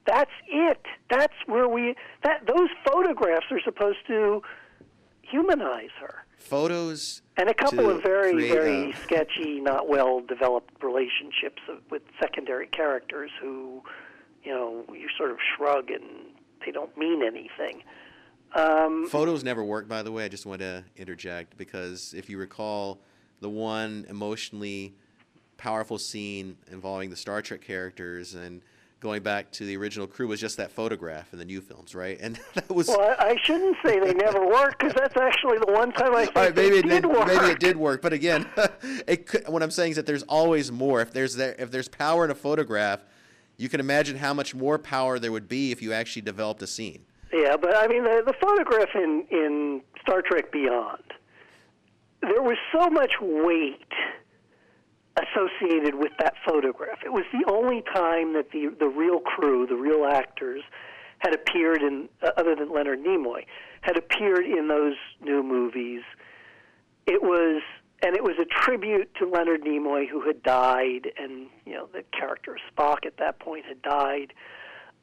That's 0.10 0.32
it. 0.48 0.84
That's 1.12 1.34
where 1.46 1.68
we 1.68 1.94
that 2.24 2.48
those 2.48 2.70
photographs 2.84 3.46
are 3.52 3.62
supposed 3.64 4.00
to 4.08 4.42
humanize 5.22 5.92
her. 6.02 6.26
Photos 6.38 7.22
and 7.38 7.48
a 7.48 7.54
couple 7.54 7.92
of 7.92 8.02
very 8.02 8.50
very 8.50 8.92
a... 8.92 8.96
sketchy, 9.04 9.60
not 9.60 9.88
well 9.88 10.22
developed 10.22 10.84
relationships 10.84 11.62
with 11.92 12.02
secondary 12.20 12.66
characters 12.66 13.30
who, 13.40 13.84
you 14.44 14.52
know, 14.52 14.84
you 14.92 15.08
sort 15.16 15.30
of 15.30 15.38
shrug 15.56 15.92
and 15.92 16.04
they 16.66 16.72
don't 16.72 16.98
mean 16.98 17.22
anything. 17.22 17.84
Um, 18.56 19.08
Photos 19.10 19.44
never 19.44 19.64
work, 19.64 19.88
by 19.88 20.02
the 20.02 20.12
way. 20.12 20.26
I 20.26 20.28
just 20.28 20.48
want 20.48 20.62
to 20.62 20.84
interject 20.98 21.56
because 21.56 22.16
if 22.18 22.32
you 22.32 22.40
recall, 22.40 23.00
the 23.42 23.50
one 23.50 24.08
emotionally 24.10 24.96
powerful 25.58 26.00
scene 26.00 26.58
involving 26.72 27.12
the 27.12 27.16
Star 27.16 27.44
Trek 27.44 27.62
characters 27.62 28.34
and 28.34 28.64
going 29.00 29.24
back 29.24 29.52
to 29.52 29.66
the 29.66 29.78
original 29.78 30.08
crew 30.08 30.28
was 30.28 30.40
just 30.40 30.58
that 30.58 30.72
photograph 30.72 31.32
in 31.32 31.40
the 31.40 31.46
new 31.46 31.62
films, 31.62 31.96
right? 31.96 32.18
And 32.20 32.40
that 32.54 32.70
was. 32.70 32.88
Well, 32.88 33.16
I 33.20 33.36
shouldn't 33.44 33.78
say 33.86 34.00
they 34.00 34.14
never 34.14 34.46
worked 34.46 34.80
because 34.80 34.94
that's 34.94 35.16
actually 35.18 35.58
the 35.60 35.72
one 35.72 35.92
time 35.92 36.16
I 36.16 36.26
think 36.26 36.36
right, 36.36 36.56
maybe 36.56 36.78
it 36.78 36.88
did, 36.88 37.06
work. 37.06 37.28
Maybe 37.28 37.46
it 37.46 37.60
did 37.60 37.78
work, 37.78 38.02
but 38.02 38.14
again, 38.14 38.48
it 39.08 39.28
could, 39.28 39.48
what 39.48 39.64
I'm 39.64 39.72
saying 39.72 39.92
is 39.92 39.96
that 39.96 40.06
there's 40.06 40.24
always 40.24 40.72
more. 40.72 41.02
If 41.02 41.14
there's 41.14 41.36
there, 41.36 41.56
if 41.58 41.72
there's 41.72 41.88
power 41.88 42.26
in 42.26 42.32
a 42.32 42.36
photograph, 42.36 43.02
you 43.58 43.70
can 43.70 43.80
imagine 43.80 44.18
how 44.18 44.34
much 44.34 44.54
more 44.54 44.78
power 44.78 45.20
there 45.20 45.32
would 45.32 45.48
be 45.48 45.72
if 45.72 45.82
you 45.82 45.94
actually 45.94 46.22
developed 46.24 46.62
a 46.62 46.68
scene. 46.68 47.06
Yeah, 47.34 47.58
but 47.58 47.76
I 47.76 47.88
mean 47.88 48.04
the, 48.04 48.24
the 48.26 48.34
photograph 48.42 48.90
in 48.96 49.26
in 49.32 49.82
Star 50.02 50.22
Trek 50.22 50.52
Beyond, 50.52 51.04
there 52.22 52.42
was 52.42 52.58
so 52.72 52.90
much 52.90 53.14
weight 53.22 53.86
associated 55.18 55.96
with 55.96 56.12
that 56.20 56.36
photograph. 56.48 57.00
It 57.06 57.12
was 57.12 57.26
the 57.32 57.52
only 57.52 57.84
time 57.94 58.34
that 58.34 58.52
the 58.52 58.76
the 58.80 58.88
real 58.88 59.20
crew, 59.20 59.68
the 59.68 59.76
real 59.76 60.06
actors, 60.06 60.62
had 61.20 61.34
appeared 61.34 61.82
in 61.82 62.10
uh, 62.22 62.32
other 62.38 62.56
than 62.56 62.72
Leonard 62.72 63.00
Nimoy, 63.00 63.46
had 63.82 63.98
appeared 63.98 64.46
in 64.46 64.68
those 64.68 64.96
new 65.22 65.44
movies 65.44 66.02
it 67.10 67.24
was 67.24 67.62
and 68.02 68.16
it 68.16 68.24
was 68.24 68.36
a 68.40 68.46
tribute 68.46 69.14
to 69.16 69.28
Leonard 69.28 69.64
Nimoy 69.64 70.08
who 70.08 70.22
had 70.22 70.42
died, 70.44 71.12
and 71.18 71.48
you 71.66 71.74
know 71.74 71.90
the 71.92 72.04
character 72.18 72.56
of 72.56 72.60
Spock 72.74 73.06
at 73.06 73.18
that 73.18 73.40
point 73.40 73.66
had 73.66 73.82
died. 73.82 74.34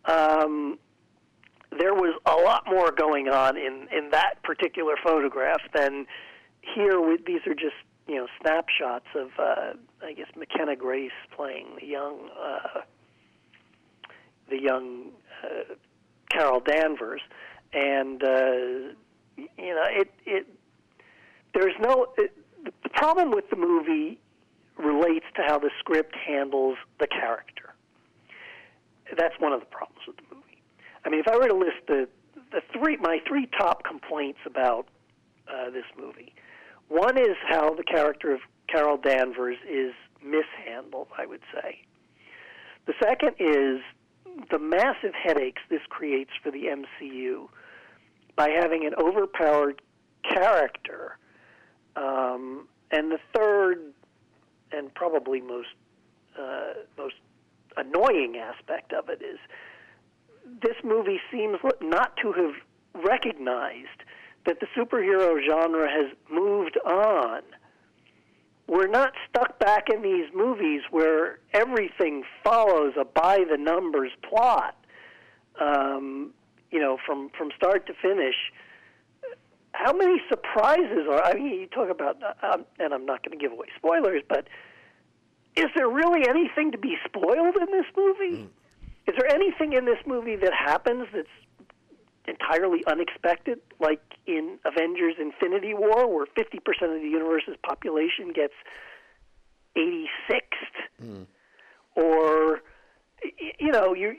Um, 0.06 0.78
there 1.78 1.92
was 1.92 2.18
a 2.24 2.36
lot 2.42 2.64
more 2.66 2.92
going 2.92 3.28
on 3.28 3.56
in 3.56 3.88
in 3.92 4.10
that 4.10 4.42
particular 4.44 4.94
photograph 5.04 5.60
than 5.74 6.06
here. 6.60 7.00
With 7.00 7.26
these 7.26 7.40
are 7.46 7.54
just 7.54 7.76
you 8.06 8.14
know 8.14 8.28
snapshots 8.40 9.08
of 9.14 9.28
uh, 9.38 9.72
I 10.02 10.12
guess 10.12 10.28
McKenna 10.36 10.76
Grace 10.76 11.10
playing 11.34 11.76
the 11.80 11.86
young 11.86 12.28
uh, 12.38 12.80
the 14.48 14.60
young 14.60 15.10
uh, 15.42 15.74
Carol 16.30 16.60
Danvers, 16.60 17.20
and 17.72 18.22
uh, 18.22 18.92
you 19.36 19.74
know 19.74 19.84
it 19.88 20.10
it 20.24 20.46
there's 21.54 21.74
no 21.80 22.08
it, 22.18 22.36
the 22.82 22.88
problem 22.90 23.30
with 23.30 23.48
the 23.50 23.56
movie 23.56 24.18
relates 24.76 25.26
to 25.36 25.42
how 25.46 25.58
the 25.58 25.70
script 25.78 26.14
handles 26.14 26.76
the 27.00 27.06
character. 27.06 27.74
That's 29.16 29.34
one 29.38 29.52
of 29.52 29.60
the 29.60 29.66
problems 29.66 30.02
with 30.06 30.16
the 30.16 30.34
movie. 30.34 30.62
I 31.04 31.08
mean, 31.08 31.20
if 31.20 31.28
I 31.28 31.36
were 31.36 31.48
to 31.48 31.54
list 31.54 31.86
the 31.88 32.08
the 32.52 32.60
three 32.72 32.96
my 32.98 33.20
three 33.26 33.48
top 33.58 33.84
complaints 33.84 34.40
about 34.44 34.88
uh, 35.48 35.70
this 35.70 35.86
movie, 35.98 36.34
one 36.88 37.18
is 37.18 37.36
how 37.48 37.74
the 37.74 37.84
character 37.84 38.32
of 38.32 38.40
Carol 38.68 38.96
Danvers 38.96 39.56
is 39.68 39.92
mishandled. 40.22 41.08
I 41.16 41.26
would 41.26 41.42
say. 41.52 41.80
The 42.86 42.94
second 43.02 43.34
is 43.38 43.80
the 44.50 44.58
massive 44.58 45.14
headaches 45.14 45.62
this 45.68 45.80
creates 45.88 46.30
for 46.42 46.50
the 46.50 46.64
MCU 46.64 47.48
by 48.36 48.50
having 48.50 48.86
an 48.86 48.94
overpowered 48.94 49.80
character. 50.22 51.18
Um, 51.96 52.68
and 52.90 53.10
the 53.10 53.18
third, 53.34 53.92
and 54.72 54.94
probably 54.94 55.40
most 55.40 55.68
uh, 56.38 56.74
most 56.98 57.14
annoying 57.76 58.36
aspect 58.36 58.92
of 58.92 59.08
it 59.08 59.22
is 59.22 59.38
this 60.62 60.76
movie 60.84 61.20
seems 61.30 61.58
not 61.80 62.16
to 62.18 62.32
have 62.32 62.52
recognized 63.04 64.02
that 64.46 64.60
the 64.60 64.66
superhero 64.76 65.38
genre 65.44 65.88
has 65.90 66.12
moved 66.30 66.78
on. 66.86 67.42
We're 68.68 68.88
not 68.88 69.12
stuck 69.28 69.58
back 69.58 69.88
in 69.92 70.02
these 70.02 70.26
movies 70.34 70.82
where 70.90 71.38
everything 71.52 72.24
follows 72.42 72.94
a 72.98 73.04
by 73.04 73.44
the 73.48 73.56
numbers 73.56 74.10
plot. 74.28 74.76
Um, 75.60 76.32
you 76.70 76.80
know, 76.80 76.98
from 77.06 77.30
from 77.36 77.50
start 77.56 77.86
to 77.86 77.94
finish. 77.94 78.34
How 79.72 79.92
many 79.92 80.20
surprises 80.28 81.06
are? 81.10 81.22
I 81.22 81.34
mean, 81.34 81.60
you 81.60 81.66
talk 81.66 81.90
about, 81.90 82.16
um, 82.42 82.64
and 82.78 82.94
I'm 82.94 83.04
not 83.04 83.22
going 83.22 83.38
to 83.38 83.42
give 83.42 83.52
away 83.52 83.66
spoilers, 83.76 84.22
but 84.26 84.48
is 85.54 85.66
there 85.76 85.88
really 85.88 86.26
anything 86.26 86.72
to 86.72 86.78
be 86.78 86.96
spoiled 87.04 87.56
in 87.56 87.66
this 87.70 87.84
movie? 87.96 88.44
Mm. 88.44 88.48
Is 89.06 89.14
there 89.18 89.30
anything 89.30 89.74
in 89.74 89.84
this 89.84 89.98
movie 90.06 90.36
that 90.36 90.52
happens 90.52 91.06
that's 91.14 91.28
entirely 92.28 92.82
unexpected, 92.86 93.60
like 93.80 94.00
in 94.26 94.58
Avengers 94.64 95.14
Infinity 95.20 95.74
War, 95.74 96.12
where 96.12 96.26
50% 96.26 96.56
of 96.94 97.02
the 97.02 97.08
universe's 97.08 97.56
population 97.62 98.32
gets 98.34 98.54
86th? 99.76 101.02
Mm. 101.02 101.26
Or, 101.94 102.60
you 103.58 103.70
know, 103.70 103.94
you 103.94 104.14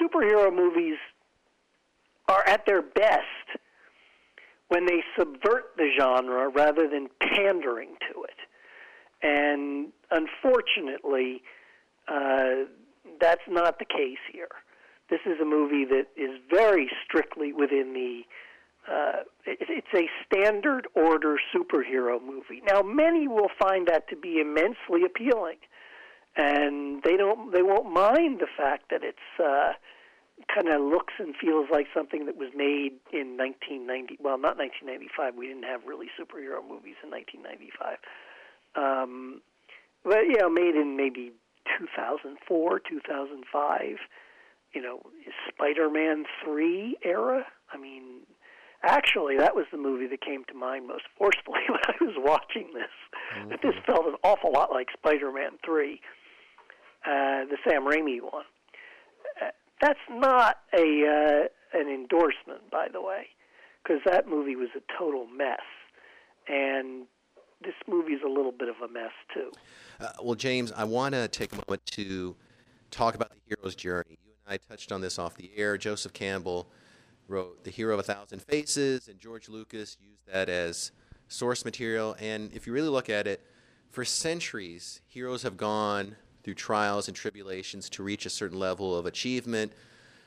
superhero 0.00 0.54
movies 0.54 0.96
are 2.28 2.42
at 2.46 2.64
their 2.66 2.82
best 2.82 3.58
when 4.68 4.86
they 4.86 5.02
subvert 5.18 5.76
the 5.76 5.90
genre 5.98 6.48
rather 6.48 6.88
than 6.88 7.08
pandering 7.20 7.96
to 8.12 8.22
it. 8.22 8.36
And 9.22 9.88
unfortunately, 10.10 11.42
uh, 12.08 12.66
that's 13.20 13.42
not 13.48 13.78
the 13.78 13.84
case 13.84 14.18
here. 14.32 14.48
This 15.10 15.20
is 15.26 15.40
a 15.40 15.44
movie 15.44 15.84
that 15.84 16.06
is 16.16 16.38
very 16.50 16.90
strictly 17.04 17.52
within 17.52 17.92
the. 17.92 18.22
Uh, 18.90 19.22
it, 19.44 19.58
it's 19.68 19.94
a 19.94 20.08
standard 20.24 20.88
order 20.94 21.36
superhero 21.54 22.22
movie. 22.22 22.62
Now, 22.66 22.82
many 22.82 23.28
will 23.28 23.50
find 23.58 23.86
that 23.88 24.08
to 24.08 24.16
be 24.16 24.40
immensely 24.40 25.04
appealing, 25.04 25.58
and 26.36 27.02
they 27.02 27.16
don't. 27.16 27.52
They 27.52 27.62
won't 27.62 27.92
mind 27.92 28.40
the 28.40 28.48
fact 28.56 28.90
that 28.90 29.02
it's. 29.02 29.40
Uh, 29.42 29.72
kind 30.48 30.68
of 30.68 30.80
looks 30.80 31.12
and 31.18 31.34
feels 31.36 31.68
like 31.70 31.86
something 31.92 32.26
that 32.26 32.36
was 32.36 32.48
made 32.54 32.96
in 33.12 33.36
1990. 33.36 34.16
Well, 34.20 34.38
not 34.38 34.56
1995. 34.56 35.34
We 35.34 35.48
didn't 35.48 35.64
have 35.64 35.84
really 35.86 36.06
superhero 36.18 36.64
movies 36.66 36.96
in 37.04 37.10
1995. 37.10 38.00
Um, 38.76 39.42
but 40.04 40.24
you 40.24 40.38
know, 40.38 40.48
made 40.48 40.76
in 40.76 40.96
maybe 40.96 41.32
2004, 41.78 42.80
2005. 42.80 43.96
You 44.72 44.82
know, 44.82 45.02
Spider-Man 45.48 46.24
3 46.44 46.98
era. 47.04 47.44
I 47.72 47.76
mean, 47.76 48.20
actually, 48.84 49.36
that 49.38 49.54
was 49.54 49.66
the 49.72 49.78
movie 49.78 50.06
that 50.06 50.20
came 50.20 50.44
to 50.44 50.54
mind 50.54 50.86
most 50.86 51.04
forcefully 51.18 51.60
when 51.68 51.80
I 51.86 52.04
was 52.04 52.14
watching 52.18 52.70
this. 52.74 52.92
Mm-hmm. 53.36 53.50
This 53.62 53.74
felt 53.86 54.06
an 54.06 54.14
awful 54.22 54.52
lot 54.52 54.70
like 54.70 54.88
Spider-Man 54.92 55.58
3, 55.64 56.00
uh, 57.04 57.08
the 57.08 57.56
Sam 57.66 57.84
Raimi 57.84 58.20
one. 58.20 58.44
That's 59.80 59.98
not 60.10 60.58
a 60.74 61.48
uh, 61.48 61.78
an 61.78 61.88
endorsement, 61.88 62.70
by 62.70 62.88
the 62.92 63.00
way, 63.00 63.28
because 63.82 64.02
that 64.04 64.28
movie 64.28 64.56
was 64.56 64.68
a 64.76 64.80
total 64.98 65.26
mess, 65.26 65.60
and 66.46 67.06
this 67.62 67.74
movie 67.88 68.12
is 68.12 68.20
a 68.24 68.28
little 68.28 68.52
bit 68.52 68.68
of 68.68 68.76
a 68.84 68.92
mess 68.92 69.12
too. 69.32 69.50
Uh, 69.98 70.08
well, 70.22 70.34
James, 70.34 70.72
I 70.72 70.84
want 70.84 71.14
to 71.14 71.28
take 71.28 71.52
a 71.52 71.56
moment 71.56 71.84
to 71.92 72.36
talk 72.90 73.14
about 73.14 73.30
the 73.30 73.36
hero's 73.46 73.74
journey. 73.74 74.18
I 74.50 74.56
touched 74.56 74.90
on 74.90 75.00
this 75.00 75.16
off 75.16 75.36
the 75.36 75.52
air. 75.56 75.78
Joseph 75.78 76.12
Campbell 76.12 76.68
wrote 77.28 77.62
The 77.62 77.70
Hero 77.70 77.94
of 77.94 78.00
a 78.00 78.02
Thousand 78.02 78.42
Faces, 78.42 79.06
and 79.06 79.20
George 79.20 79.48
Lucas 79.48 79.96
used 80.02 80.26
that 80.26 80.48
as 80.48 80.90
source 81.28 81.64
material. 81.64 82.16
And 82.18 82.52
if 82.52 82.66
you 82.66 82.72
really 82.72 82.88
look 82.88 83.08
at 83.08 83.28
it, 83.28 83.46
for 83.90 84.04
centuries, 84.04 85.02
heroes 85.06 85.44
have 85.44 85.56
gone 85.56 86.16
through 86.42 86.54
trials 86.54 87.06
and 87.06 87.16
tribulations 87.16 87.88
to 87.90 88.02
reach 88.02 88.26
a 88.26 88.30
certain 88.30 88.58
level 88.58 88.96
of 88.96 89.06
achievement, 89.06 89.72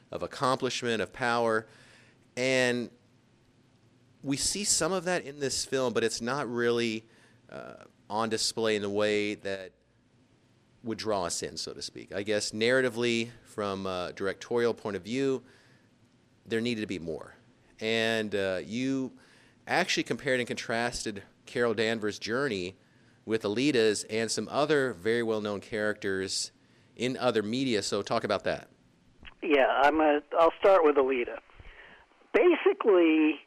of 0.09 0.23
accomplishment, 0.23 1.01
of 1.01 1.11
power. 1.11 1.67
And 2.37 2.89
we 4.21 4.37
see 4.37 4.63
some 4.63 4.93
of 4.93 5.03
that 5.03 5.25
in 5.25 5.41
this 5.41 5.65
film, 5.65 5.91
but 5.91 6.01
it's 6.01 6.21
not 6.21 6.49
really 6.49 7.03
uh, 7.51 7.73
on 8.09 8.29
display 8.29 8.77
in 8.77 8.83
the 8.83 8.89
way 8.89 9.35
that 9.35 9.71
would 10.83 10.97
draw 10.97 11.25
us 11.25 11.41
in, 11.43 11.57
so 11.57 11.73
to 11.73 11.81
speak. 11.81 12.13
I 12.13 12.23
guess 12.23 12.51
narratively, 12.51 13.29
from 13.43 13.85
a 13.85 14.11
directorial 14.15 14.73
point 14.73 14.95
of 14.95 15.03
view, 15.03 15.43
there 16.45 16.61
needed 16.61 16.81
to 16.81 16.87
be 16.87 16.99
more. 16.99 17.35
And 17.79 18.35
uh, 18.35 18.59
you 18.65 19.13
actually 19.67 20.03
compared 20.03 20.39
and 20.39 20.47
contrasted 20.47 21.23
Carol 21.45 21.73
Danvers' 21.73 22.19
journey 22.19 22.75
with 23.25 23.43
Alita's 23.43 24.03
and 24.05 24.29
some 24.29 24.47
other 24.51 24.93
very 24.93 25.23
well 25.23 25.41
known 25.41 25.61
characters 25.61 26.51
in 26.95 27.17
other 27.17 27.41
media. 27.41 27.81
So 27.81 28.01
talk 28.01 28.23
about 28.23 28.43
that. 28.43 28.67
Yeah, 29.41 29.67
I'm 29.67 29.99
a, 29.99 30.21
I'll 30.39 30.53
start 30.59 30.83
with 30.83 30.95
Alita. 30.95 31.37
Basically, 32.33 33.39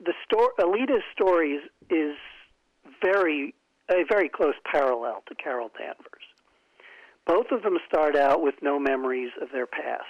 the 0.00 0.12
story, 0.24 0.48
Alita's 0.58 1.02
story 1.12 1.52
is, 1.52 1.62
is 1.90 2.16
very 3.02 3.54
a 3.92 4.04
very 4.08 4.28
close 4.28 4.54
parallel 4.70 5.22
to 5.28 5.34
Carol 5.34 5.70
Danvers. 5.78 6.24
Both 7.26 7.46
of 7.52 7.62
them 7.62 7.78
start 7.86 8.16
out 8.16 8.42
with 8.42 8.54
no 8.62 8.78
memories 8.78 9.30
of 9.40 9.48
their 9.52 9.66
past. 9.66 10.02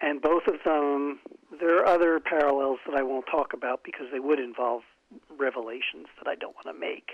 And 0.00 0.20
both 0.20 0.42
of 0.46 0.56
them, 0.64 1.20
there 1.58 1.76
are 1.76 1.86
other 1.86 2.20
parallels 2.20 2.78
that 2.86 2.98
I 2.98 3.02
won't 3.02 3.26
talk 3.30 3.52
about 3.52 3.80
because 3.84 4.06
they 4.12 4.20
would 4.20 4.40
involve 4.40 4.82
revelations 5.38 6.06
that 6.18 6.28
I 6.28 6.34
don't 6.34 6.54
want 6.54 6.66
to 6.66 6.78
make. 6.78 7.12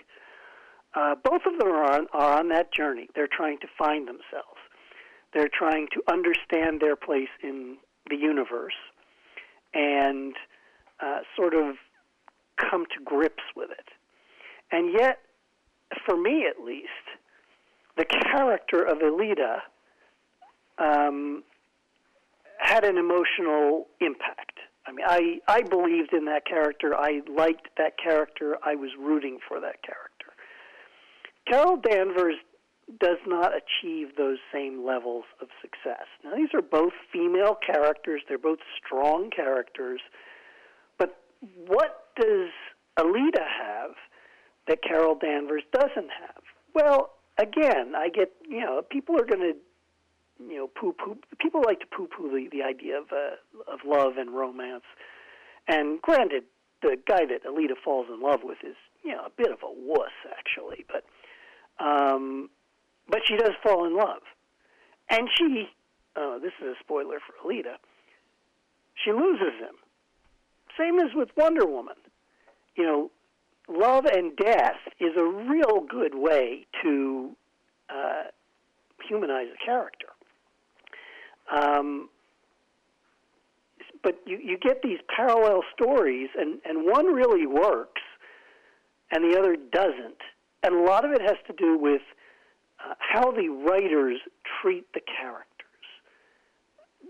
Uh, 0.95 1.15
both 1.23 1.43
of 1.47 1.59
them 1.59 1.69
are 1.69 1.85
on, 1.85 2.07
are 2.13 2.39
on 2.39 2.49
that 2.49 2.73
journey. 2.73 3.09
They're 3.15 3.29
trying 3.29 3.59
to 3.61 3.67
find 3.79 4.09
themselves. 4.09 4.59
They're 5.33 5.51
trying 5.53 5.89
to 5.93 6.03
understand 6.13 6.81
their 6.81 6.97
place 6.97 7.31
in 7.43 7.77
the 8.11 8.17
universe 8.17 8.75
and 9.73 10.35
uh, 11.01 11.21
sort 11.37 11.55
of 11.55 11.77
come 12.57 12.85
to 12.87 13.05
grips 13.05 13.45
with 13.57 13.71
it. 13.71 13.89
And 14.71 14.93
yet, 14.93 15.19
for 16.07 16.17
me 16.17 16.47
at 16.47 16.65
least, 16.65 16.89
the 17.97 18.05
character 18.05 18.83
of 18.83 18.99
Alita 18.99 19.59
um, 20.79 21.43
had 22.59 22.85
an 22.85 22.97
emotional 22.97 23.89
impact. 24.01 24.59
I 24.87 24.93
mean, 24.93 25.07
I 25.07 25.39
I 25.47 25.63
believed 25.63 26.13
in 26.13 26.25
that 26.27 26.45
character. 26.45 26.95
I 26.97 27.21
liked 27.29 27.69
that 27.79 27.99
character. 28.03 28.57
I 28.65 28.75
was 28.75 28.91
rooting 28.99 29.39
for 29.47 29.61
that 29.61 29.83
character. 29.83 30.33
Carol 31.47 31.77
Danvers 31.77 32.37
does 33.01 33.19
not 33.27 33.53
achieve 33.55 34.17
those 34.17 34.39
same 34.53 34.85
levels 34.85 35.25
of 35.41 35.49
success. 35.61 36.07
Now, 36.25 36.35
these 36.37 36.49
are 36.55 36.63
both 36.63 36.93
female 37.13 37.57
characters. 37.65 38.23
They're 38.29 38.39
both 38.39 38.59
strong 38.85 39.31
characters. 39.31 40.01
But 40.99 41.17
what 41.67 42.09
does 42.21 42.51
Alita 42.99 43.47
have 43.47 43.93
that 44.69 44.83
Carol 44.83 45.15
Danvers 45.15 45.63
doesn't 45.73 46.11
have? 46.21 46.43
Well, 46.75 47.11
again, 47.39 47.95
I 47.97 48.09
get 48.09 48.33
you 48.49 48.61
know 48.61 48.83
people 48.89 49.17
are 49.17 49.25
going 49.25 49.41
to 49.41 49.55
you 50.49 50.57
know 50.57 50.67
poo 50.69 50.93
poo. 50.93 51.17
People 51.39 51.63
like 51.65 51.81
to 51.81 51.87
poo 51.87 52.09
poo 52.09 52.31
the, 52.31 52.49
the 52.51 52.63
idea 52.63 52.99
of 52.99 53.07
uh, 53.13 53.73
of 53.73 53.81
love 53.87 54.17
and 54.19 54.31
romance. 54.31 54.85
And 55.69 56.01
granted, 56.03 56.45
the 56.83 56.97
guy 57.07 57.25
that 57.27 57.45
Alita 57.45 57.75
falls 57.83 58.07
in 58.13 58.21
love 58.21 58.41
with 58.43 58.59
is 58.65 58.77
you 59.03 59.13
know 59.13 59.25
a 59.27 59.31
bit 59.31 59.51
of 59.51 59.59
a 59.63 59.71
wuss 59.71 60.13
actually, 60.31 60.85
but 60.89 61.05
um, 61.85 62.51
but 63.09 63.21
she 63.27 63.37
does 63.37 63.53
fall 63.63 63.85
in 63.87 63.97
love, 63.97 64.23
and 65.09 65.29
she. 65.37 65.69
Uh, 66.15 66.39
this 66.39 66.53
is 66.61 66.67
a 66.67 66.75
spoiler 66.79 67.17
for 67.21 67.33
Alita. 67.49 67.77
She 69.03 69.13
loses 69.13 69.55
him. 69.59 69.77
Same 70.79 70.99
as 70.99 71.15
with 71.15 71.31
Wonder 71.39 71.67
Woman. 71.67 71.97
You 72.77 72.85
know, 72.85 73.11
love 73.69 74.05
and 74.07 74.37
death 74.37 74.79
is 75.01 75.17
a 75.17 75.25
real 75.25 75.81
good 75.89 76.15
way 76.15 76.67
to 76.83 77.31
uh, 77.89 78.25
humanize 79.09 79.49
a 79.55 79.65
character. 79.65 80.09
Um, 81.55 82.09
but 84.03 84.21
you, 84.27 84.39
you 84.43 84.59
get 84.59 84.83
these 84.83 84.99
parallel 85.15 85.63
stories, 85.75 86.31
and, 86.37 86.59
and 86.65 86.85
one 86.87 87.07
really 87.07 87.47
works, 87.47 88.03
and 89.11 89.31
the 89.33 89.39
other 89.39 89.57
doesn't. 89.57 90.19
And 90.63 90.75
a 90.75 90.83
lot 90.83 91.05
of 91.05 91.13
it 91.13 91.21
has 91.21 91.37
to 91.47 91.53
do 91.53 91.79
with 91.79 92.03
uh, 92.81 92.95
how 92.99 93.31
the 93.31 93.49
writers 93.49 94.21
treat 94.61 94.87
the 94.95 95.01
characters, 95.01 95.47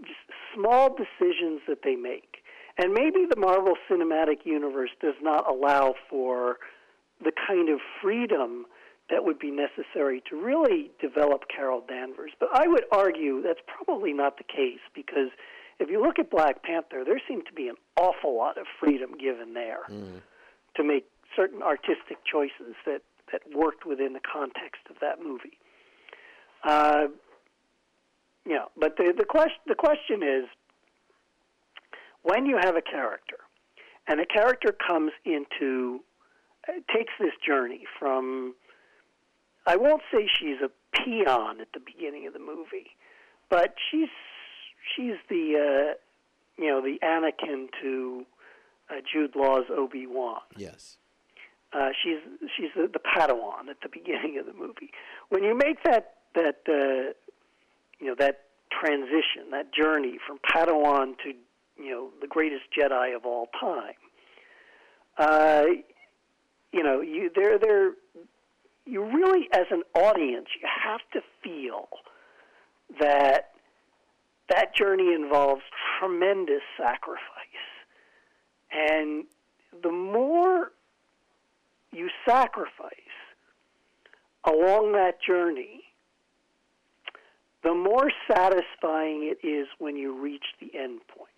Just 0.03 0.19
small 0.55 0.95
decisions 0.95 1.61
that 1.69 1.79
they 1.85 1.97
make. 1.97 2.32
And 2.79 2.93
maybe 2.93 3.27
the 3.29 3.39
Marvel 3.39 3.75
Cinematic 3.91 4.45
Universe 4.45 4.91
does 5.01 5.15
not 5.23 5.49
allow 5.51 5.95
for 6.09 6.59
the 7.23 7.33
kind 7.47 7.69
of 7.69 7.81
freedom 8.01 8.67
that 9.11 9.25
would 9.25 9.39
be 9.39 9.51
necessary 9.51 10.23
to 10.31 10.37
really 10.37 10.91
develop 11.01 11.43
Carol 11.55 11.83
Danvers. 11.87 12.33
But 12.41 12.49
I 12.55 12.67
would 12.67 12.85
argue 12.91 13.43
that's 13.43 13.61
probably 13.67 14.13
not 14.13 14.39
the 14.39 14.45
case 14.45 14.81
because 14.95 15.29
if 15.79 15.91
you 15.91 16.01
look 16.01 16.19
at 16.19 16.31
Black 16.31 16.63
Panther, 16.63 17.03
there 17.05 17.21
seemed 17.29 17.45
to 17.47 17.53
be 17.53 17.69
an 17.69 17.77
awful 17.97 18.37
lot 18.37 18.57
of 18.57 18.67
freedom 18.81 19.19
given 19.19 19.53
there 19.53 19.81
mm. 19.91 20.23
to 20.77 20.85
make 20.85 21.05
certain 21.37 21.63
artistic 21.63 22.19
choices 22.25 22.75
that, 22.87 23.03
that 23.33 23.43
worked 23.55 23.85
within 23.85 24.13
the 24.15 24.21
context 24.21 24.83
of 24.89 24.97
that 25.01 25.23
movie. 25.23 25.59
Uh, 26.65 27.09
know, 28.53 28.69
but 28.79 28.97
the 28.97 29.13
the 29.17 29.25
question 29.25 29.61
the 29.67 29.75
question 29.75 30.23
is 30.23 30.45
when 32.23 32.47
you 32.47 32.59
have 32.61 32.77
a 32.77 32.83
character, 32.83 33.39
and 34.07 34.21
a 34.21 34.27
character 34.27 34.73
comes 34.73 35.13
into 35.25 36.01
uh, 36.69 36.73
takes 36.95 37.13
this 37.19 37.33
journey 37.45 37.85
from 37.99 38.55
I 39.67 39.77
won't 39.77 40.03
say 40.13 40.29
she's 40.39 40.59
a 40.63 40.71
peon 40.97 41.61
at 41.61 41.69
the 41.73 41.81
beginning 41.81 42.27
of 42.27 42.33
the 42.33 42.39
movie, 42.39 42.97
but 43.49 43.75
she's 43.91 44.09
she's 44.95 45.17
the 45.29 45.55
uh, 45.57 45.95
you 46.59 46.69
know 46.69 46.81
the 46.81 46.99
Anakin 47.03 47.69
to 47.81 48.27
uh, 48.91 48.95
Jude 49.11 49.35
Law's 49.37 49.67
Obi 49.71 50.07
Wan. 50.07 50.41
Yes. 50.57 50.97
Uh, 51.73 51.89
she's 52.03 52.19
she's 52.57 52.71
the, 52.77 52.89
the 52.93 52.99
Padawan 52.99 53.69
at 53.71 53.81
the 53.83 53.89
beginning 53.91 54.39
of 54.39 54.47
the 54.47 54.53
movie. 54.53 54.91
When 55.29 55.43
you 55.43 55.57
make 55.57 55.83
that 55.85 56.15
that 56.35 56.61
uh, 56.69 57.13
you 57.99 58.07
know 58.09 58.15
that 58.19 58.45
transition, 58.71 59.51
that 59.53 59.73
journey 59.73 60.19
from 60.27 60.39
Padawan 60.39 61.17
to 61.19 61.33
you 61.83 61.91
know 61.91 62.09
the 62.21 62.27
greatest 62.27 62.65
Jedi 62.77 63.15
of 63.15 63.25
all 63.25 63.49
time, 63.59 63.95
uh, 65.19 65.65
you 66.73 66.83
know 66.83 67.01
you 67.01 67.31
they're 67.35 67.59
they're 67.59 67.93
you 68.85 69.05
really 69.05 69.49
as 69.53 69.67
an 69.71 69.83
audience 69.95 70.49
you 70.61 70.69
have 70.85 71.01
to 71.13 71.21
feel 71.43 71.89
that 73.01 73.53
that 74.49 74.75
journey 74.75 75.15
involves 75.15 75.63
tremendous 75.99 76.63
sacrifice. 76.77 77.21
And 78.71 79.25
the 79.83 79.91
more 79.91 80.73
you 81.93 82.09
sacrifice 82.27 82.91
along 84.45 84.93
that 84.93 85.23
journey, 85.23 85.85
the 87.63 87.75
more 87.75 88.11
satisfying 88.31 89.31
it 89.33 89.47
is 89.47 89.69
when 89.79 89.97
you 89.97 90.21
reach 90.21 90.45
the 90.61 90.77
end 90.79 91.01
point. 91.07 91.32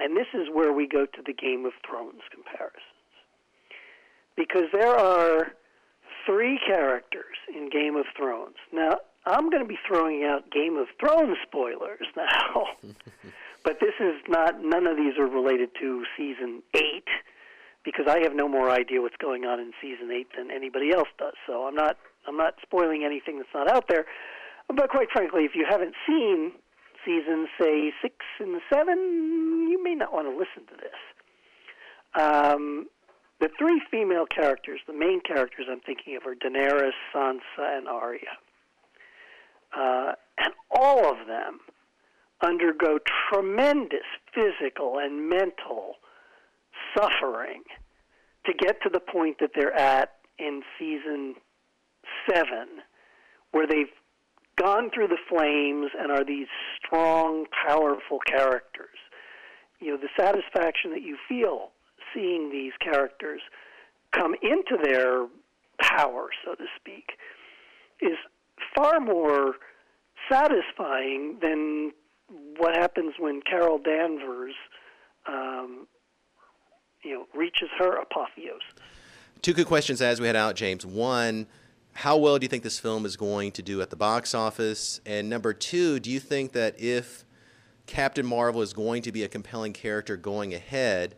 And 0.00 0.16
this 0.16 0.26
is 0.34 0.48
where 0.52 0.72
we 0.72 0.88
go 0.88 1.04
to 1.04 1.22
the 1.24 1.32
Game 1.32 1.66
of 1.66 1.72
Thrones 1.86 2.22
comparisons. 2.30 2.80
Because 4.36 4.68
there 4.72 4.96
are 4.96 5.52
three 6.26 6.58
characters 6.66 7.36
in 7.54 7.68
Game 7.68 7.96
of 7.96 8.06
Thrones. 8.16 8.56
Now, 8.72 8.98
I'm 9.26 9.50
going 9.50 9.62
to 9.62 9.68
be 9.68 9.78
throwing 9.86 10.24
out 10.24 10.50
Game 10.50 10.76
of 10.76 10.86
Thrones 10.98 11.36
spoilers 11.46 12.06
now. 12.16 12.66
but 13.64 13.78
this 13.80 13.94
is 14.00 14.14
not, 14.28 14.62
none 14.62 14.86
of 14.86 14.96
these 14.96 15.18
are 15.18 15.26
related 15.26 15.70
to 15.80 16.04
season 16.16 16.62
eight 16.74 17.08
because 17.84 18.06
I 18.08 18.20
have 18.20 18.34
no 18.34 18.48
more 18.48 18.70
idea 18.70 19.00
what's 19.02 19.16
going 19.16 19.44
on 19.44 19.60
in 19.60 19.72
season 19.80 20.10
eight 20.10 20.28
than 20.36 20.50
anybody 20.50 20.92
else 20.92 21.08
does. 21.18 21.34
So 21.46 21.66
I'm 21.66 21.74
not, 21.74 21.98
I'm 22.26 22.36
not 22.36 22.54
spoiling 22.62 23.04
anything 23.04 23.38
that's 23.38 23.54
not 23.54 23.68
out 23.70 23.86
there. 23.88 24.06
But 24.68 24.88
quite 24.90 25.08
frankly, 25.12 25.44
if 25.44 25.52
you 25.54 25.66
haven't 25.68 25.94
seen 26.06 26.52
seasons, 27.04 27.48
say 27.60 27.92
six 28.02 28.14
and 28.38 28.60
seven, 28.72 29.49
you 29.80 29.84
may 29.84 29.94
not 29.94 30.12
want 30.12 30.26
to 30.26 30.36
listen 30.36 30.66
to 30.68 30.76
this. 30.76 32.22
Um, 32.22 32.86
the 33.40 33.48
three 33.58 33.80
female 33.90 34.26
characters, 34.26 34.80
the 34.86 34.92
main 34.92 35.20
characters 35.20 35.66
I'm 35.70 35.80
thinking 35.80 36.16
of, 36.16 36.26
are 36.26 36.34
Daenerys, 36.34 36.92
Sansa, 37.14 37.78
and 37.78 37.88
Arya. 37.88 38.20
Uh, 39.76 40.12
and 40.38 40.52
all 40.70 41.10
of 41.10 41.26
them 41.26 41.60
undergo 42.42 42.98
tremendous 43.30 44.06
physical 44.34 44.98
and 44.98 45.28
mental 45.28 45.94
suffering 46.96 47.62
to 48.44 48.52
get 48.52 48.82
to 48.82 48.88
the 48.90 49.00
point 49.00 49.36
that 49.40 49.50
they're 49.54 49.74
at 49.74 50.12
in 50.38 50.62
season 50.78 51.34
seven, 52.28 52.66
where 53.52 53.66
they've 53.66 53.92
gone 54.56 54.90
through 54.92 55.08
the 55.08 55.18
flames 55.28 55.90
and 55.98 56.10
are 56.10 56.24
these 56.24 56.48
strong, 56.78 57.46
powerful 57.66 58.18
characters. 58.26 58.88
You 59.80 59.92
know, 59.92 59.96
the 59.96 60.08
satisfaction 60.16 60.90
that 60.92 61.02
you 61.02 61.16
feel 61.28 61.70
seeing 62.14 62.50
these 62.50 62.72
characters 62.80 63.40
come 64.12 64.34
into 64.42 64.76
their 64.82 65.26
power, 65.80 66.28
so 66.44 66.54
to 66.54 66.64
speak, 66.76 67.12
is 68.00 68.16
far 68.74 69.00
more 69.00 69.54
satisfying 70.30 71.38
than 71.40 71.92
what 72.58 72.76
happens 72.76 73.14
when 73.18 73.40
Carol 73.42 73.78
Danvers, 73.78 74.54
um, 75.26 75.86
you 77.02 77.14
know, 77.14 77.26
reaches 77.34 77.68
her 77.78 77.96
apotheosis. 77.96 78.62
Two 79.42 79.54
good 79.54 79.66
questions 79.66 80.02
as 80.02 80.20
we 80.20 80.26
head 80.26 80.36
out, 80.36 80.54
James. 80.54 80.84
One, 80.84 81.46
how 81.94 82.16
well 82.16 82.38
do 82.38 82.44
you 82.44 82.48
think 82.48 82.62
this 82.62 82.78
film 82.78 83.06
is 83.06 83.16
going 83.16 83.52
to 83.52 83.62
do 83.62 83.80
at 83.80 83.90
the 83.90 83.96
box 83.96 84.34
office? 84.34 85.00
And 85.06 85.28
number 85.28 85.52
two, 85.52 85.98
do 85.98 86.10
you 86.10 86.20
think 86.20 86.52
that 86.52 86.78
if 86.78 87.24
Captain 87.90 88.24
Marvel 88.24 88.62
is 88.62 88.72
going 88.72 89.02
to 89.02 89.10
be 89.10 89.24
a 89.24 89.28
compelling 89.28 89.72
character 89.72 90.16
going 90.16 90.54
ahead, 90.54 91.16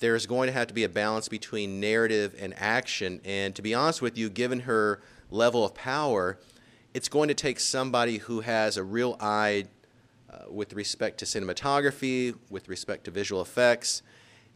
there's 0.00 0.26
going 0.26 0.48
to 0.48 0.52
have 0.52 0.66
to 0.66 0.74
be 0.74 0.82
a 0.82 0.88
balance 0.88 1.28
between 1.28 1.78
narrative 1.78 2.34
and 2.36 2.52
action. 2.56 3.20
And 3.24 3.54
to 3.54 3.62
be 3.62 3.74
honest 3.74 4.02
with 4.02 4.18
you, 4.18 4.28
given 4.28 4.60
her 4.60 5.00
level 5.30 5.64
of 5.64 5.72
power, 5.72 6.36
it's 6.94 7.08
going 7.08 7.28
to 7.28 7.34
take 7.34 7.60
somebody 7.60 8.18
who 8.18 8.40
has 8.40 8.76
a 8.76 8.82
real 8.82 9.16
eye 9.20 9.66
uh, 10.28 10.50
with 10.50 10.72
respect 10.72 11.18
to 11.18 11.26
cinematography, 11.26 12.34
with 12.50 12.68
respect 12.68 13.04
to 13.04 13.12
visual 13.12 13.40
effects. 13.40 14.02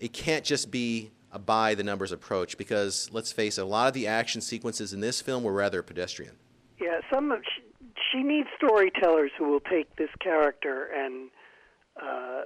It 0.00 0.12
can't 0.12 0.44
just 0.44 0.72
be 0.72 1.12
a 1.30 1.38
by 1.38 1.76
the 1.76 1.84
numbers 1.84 2.10
approach 2.10 2.58
because 2.58 3.08
let's 3.12 3.30
face 3.30 3.58
it, 3.58 3.60
a 3.60 3.64
lot 3.64 3.86
of 3.86 3.94
the 3.94 4.08
action 4.08 4.40
sequences 4.40 4.92
in 4.92 4.98
this 4.98 5.20
film 5.20 5.44
were 5.44 5.52
rather 5.52 5.84
pedestrian. 5.84 6.34
Yeah, 6.80 6.98
some 7.12 7.30
of, 7.30 7.42
she, 7.44 7.62
she 8.10 8.22
needs 8.24 8.48
storytellers 8.56 9.30
who 9.38 9.50
will 9.50 9.60
take 9.60 9.94
this 9.94 10.10
character 10.20 10.86
and 10.92 11.30
uh, 12.02 12.42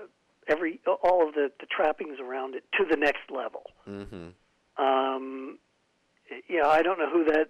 every 0.49 0.81
all 0.87 1.27
of 1.27 1.35
the, 1.35 1.51
the 1.61 1.67
trappings 1.67 2.19
around 2.21 2.55
it 2.55 2.65
to 2.79 2.85
the 2.89 2.97
next 2.97 3.31
level. 3.31 3.63
Mm-hmm. 3.89 4.29
Um, 4.83 5.59
yeah, 6.49 6.67
I 6.67 6.83
don't 6.83 6.99
know 6.99 7.11
who 7.11 7.25
that 7.25 7.49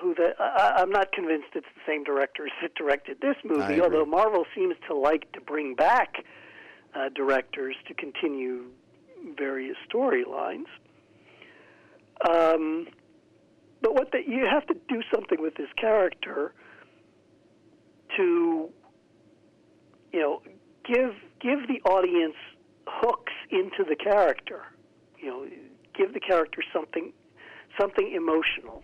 who 0.00 0.14
that. 0.14 0.34
I, 0.38 0.74
I'm 0.78 0.90
not 0.90 1.12
convinced 1.12 1.48
it's 1.54 1.66
the 1.74 1.82
same 1.86 2.04
directors 2.04 2.50
that 2.62 2.74
directed 2.74 3.20
this 3.20 3.36
movie. 3.44 3.80
Although 3.80 4.04
Marvel 4.04 4.44
seems 4.54 4.76
to 4.88 4.96
like 4.96 5.32
to 5.32 5.40
bring 5.40 5.74
back 5.74 6.24
uh, 6.94 7.08
directors 7.14 7.76
to 7.88 7.94
continue 7.94 8.66
various 9.36 9.76
storylines. 9.92 10.66
Um, 12.28 12.86
but 13.82 13.94
what 13.94 14.12
the, 14.12 14.18
you 14.26 14.46
have 14.50 14.66
to 14.66 14.74
do 14.88 15.02
something 15.12 15.40
with 15.42 15.56
this 15.56 15.68
character 15.78 16.54
to, 18.16 18.70
you 20.12 20.20
know, 20.20 20.42
give 20.84 21.14
give 21.40 21.66
the 21.68 21.80
audience 21.88 22.36
hooks 22.86 23.32
into 23.50 23.84
the 23.88 23.96
character 23.96 24.62
you 25.24 25.30
know, 25.30 25.46
give 25.96 26.12
the 26.12 26.20
character 26.20 26.62
something 26.72 27.12
something 27.80 28.12
emotional 28.14 28.82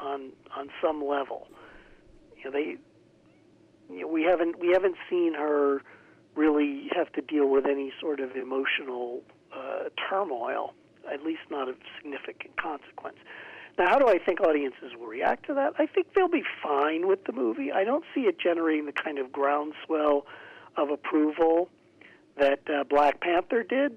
on 0.00 0.32
on 0.56 0.68
some 0.82 1.04
level. 1.04 1.48
You 2.36 2.46
know, 2.46 2.50
they 2.50 2.76
you 3.88 4.00
know, 4.00 4.08
we 4.08 4.24
haven't 4.24 4.58
we 4.58 4.72
haven't 4.72 4.96
seen 5.08 5.34
her 5.34 5.82
really 6.34 6.88
have 6.94 7.12
to 7.12 7.20
deal 7.20 7.48
with 7.48 7.64
any 7.66 7.92
sort 8.00 8.20
of 8.20 8.32
emotional 8.34 9.22
uh, 9.54 9.88
turmoil, 10.08 10.74
at 11.12 11.22
least 11.22 11.42
not 11.50 11.68
of 11.68 11.76
significant 11.96 12.56
consequence. 12.60 13.18
Now, 13.78 13.88
how 13.88 13.98
do 13.98 14.08
I 14.08 14.18
think 14.18 14.40
audiences 14.40 14.92
will 14.98 15.06
react 15.06 15.46
to 15.46 15.54
that? 15.54 15.74
I 15.78 15.86
think 15.86 16.08
they'll 16.14 16.28
be 16.28 16.44
fine 16.60 17.06
with 17.06 17.24
the 17.24 17.32
movie. 17.32 17.70
I 17.70 17.84
don't 17.84 18.04
see 18.12 18.22
it 18.22 18.38
generating 18.40 18.86
the 18.86 18.92
kind 18.92 19.18
of 19.18 19.30
groundswell 19.30 20.26
of 20.78 20.90
approval 20.90 21.68
that 22.38 22.60
uh, 22.70 22.84
Black 22.84 23.20
Panther 23.20 23.62
did, 23.62 23.96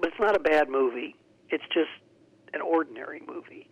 but 0.00 0.10
it's 0.10 0.20
not 0.20 0.36
a 0.36 0.40
bad 0.40 0.68
movie. 0.68 1.16
It's 1.50 1.64
just 1.72 1.90
an 2.54 2.60
ordinary 2.60 3.22
movie. 3.26 3.68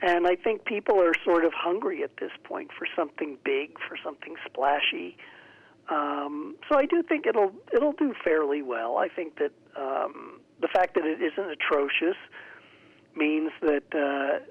And 0.00 0.26
I 0.26 0.34
think 0.36 0.64
people 0.64 1.00
are 1.00 1.12
sort 1.24 1.44
of 1.44 1.52
hungry 1.54 2.02
at 2.02 2.16
this 2.20 2.32
point 2.42 2.70
for 2.76 2.86
something 2.96 3.38
big, 3.44 3.78
for 3.88 3.96
something 4.02 4.34
splashy. 4.44 5.16
Um, 5.88 6.56
so 6.68 6.78
I 6.78 6.86
do 6.86 7.02
think 7.02 7.26
it'll 7.26 7.52
it'll 7.74 7.92
do 7.92 8.14
fairly 8.24 8.62
well. 8.62 8.96
I 8.96 9.08
think 9.08 9.38
that 9.38 9.52
um, 9.76 10.40
the 10.60 10.68
fact 10.68 10.94
that 10.94 11.04
it 11.04 11.20
isn't 11.22 11.50
atrocious 11.50 12.16
means 13.14 13.50
that 13.60 13.84
uh, 13.94 14.44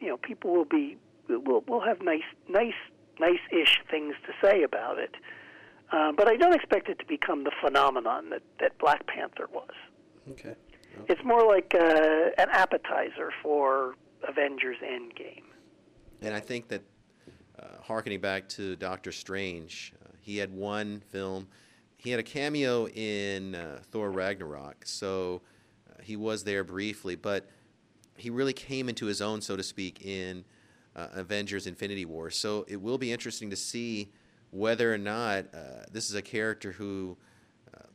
you 0.00 0.08
know 0.08 0.16
people 0.16 0.54
will 0.54 0.64
be 0.64 0.96
will 1.28 1.62
will 1.66 1.80
have 1.80 2.00
nice 2.02 2.28
nice 2.48 2.72
nice-ish 3.20 3.80
things 3.90 4.14
to 4.26 4.32
say 4.42 4.62
about 4.62 4.98
it. 4.98 5.14
Uh, 5.90 6.12
but 6.12 6.28
I 6.28 6.36
don't 6.36 6.54
expect 6.54 6.88
it 6.88 6.98
to 6.98 7.06
become 7.06 7.44
the 7.44 7.52
phenomenon 7.62 8.30
that, 8.30 8.42
that 8.60 8.76
Black 8.78 9.06
Panther 9.06 9.48
was. 9.52 9.70
Okay. 10.32 10.54
It's 11.08 11.24
more 11.24 11.46
like 11.46 11.74
uh, 11.74 12.30
an 12.38 12.48
appetizer 12.50 13.32
for 13.42 13.94
Avengers 14.26 14.76
Endgame. 14.84 15.44
And 16.20 16.34
I 16.34 16.40
think 16.40 16.68
that, 16.68 16.82
uh, 17.58 17.80
harkening 17.82 18.20
back 18.20 18.48
to 18.50 18.76
Doctor 18.76 19.12
Strange, 19.12 19.92
uh, 20.04 20.08
he 20.20 20.36
had 20.36 20.52
one 20.52 21.02
film. 21.08 21.48
He 21.96 22.10
had 22.10 22.20
a 22.20 22.24
cameo 22.24 22.86
in 22.88 23.54
uh, 23.54 23.80
Thor 23.90 24.10
Ragnarok, 24.10 24.84
so 24.84 25.40
uh, 25.88 26.02
he 26.02 26.16
was 26.16 26.44
there 26.44 26.64
briefly, 26.64 27.16
but 27.16 27.48
he 28.16 28.30
really 28.30 28.52
came 28.52 28.88
into 28.88 29.06
his 29.06 29.22
own, 29.22 29.40
so 29.40 29.56
to 29.56 29.62
speak, 29.62 30.04
in 30.04 30.44
uh, 30.94 31.08
Avengers 31.12 31.66
Infinity 31.66 32.04
War. 32.04 32.30
So 32.30 32.64
it 32.68 32.80
will 32.80 32.98
be 32.98 33.12
interesting 33.12 33.50
to 33.50 33.56
see 33.56 34.12
whether 34.50 34.92
or 34.92 34.98
not 34.98 35.46
uh, 35.54 35.84
this 35.92 36.08
is 36.08 36.14
a 36.14 36.22
character 36.22 36.72
who 36.72 37.16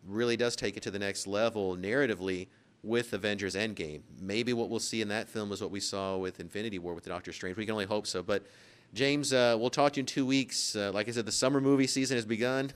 really 0.07 0.37
does 0.37 0.55
take 0.55 0.77
it 0.77 0.83
to 0.83 0.91
the 0.91 0.99
next 0.99 1.27
level 1.27 1.75
narratively 1.75 2.47
with 2.83 3.13
Avengers 3.13 3.55
Endgame. 3.55 4.01
Maybe 4.19 4.53
what 4.53 4.69
we'll 4.69 4.79
see 4.79 5.01
in 5.01 5.07
that 5.09 5.29
film 5.29 5.51
is 5.51 5.61
what 5.61 5.71
we 5.71 5.79
saw 5.79 6.17
with 6.17 6.39
Infinity 6.39 6.79
War 6.79 6.93
with 6.93 7.05
Doctor 7.05 7.31
Strange. 7.31 7.57
We 7.57 7.65
can 7.65 7.73
only 7.73 7.85
hope 7.85 8.05
so. 8.05 8.21
But 8.21 8.45
James, 8.93 9.33
uh, 9.33 9.55
we'll 9.57 9.69
talk 9.69 9.93
to 9.93 9.97
you 9.97 10.01
in 10.01 10.05
two 10.05 10.25
weeks. 10.25 10.75
Uh, 10.75 10.91
like 10.93 11.07
I 11.07 11.11
said, 11.11 11.25
the 11.25 11.31
summer 11.31 11.59
movie 11.61 11.87
season 11.87 12.17
has 12.17 12.25
begun, 12.25 12.71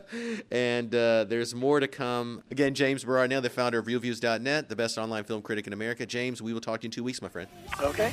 and 0.50 0.94
uh, 0.94 1.24
there's 1.24 1.54
more 1.54 1.80
to 1.80 1.88
come. 1.88 2.42
Again, 2.50 2.74
James 2.74 3.04
Berardinelli, 3.04 3.42
the 3.42 3.50
founder 3.50 3.78
of 3.78 3.86
ReelViews.net, 3.86 4.68
the 4.68 4.76
best 4.76 4.98
online 4.98 5.24
film 5.24 5.40
critic 5.40 5.66
in 5.66 5.72
America. 5.72 6.04
James, 6.04 6.42
we 6.42 6.52
will 6.52 6.60
talk 6.60 6.80
to 6.80 6.84
you 6.84 6.88
in 6.88 6.92
two 6.92 7.04
weeks, 7.04 7.22
my 7.22 7.28
friend. 7.28 7.48
Okay. 7.80 8.12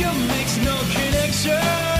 It's 0.00 1.44
just 1.44 1.97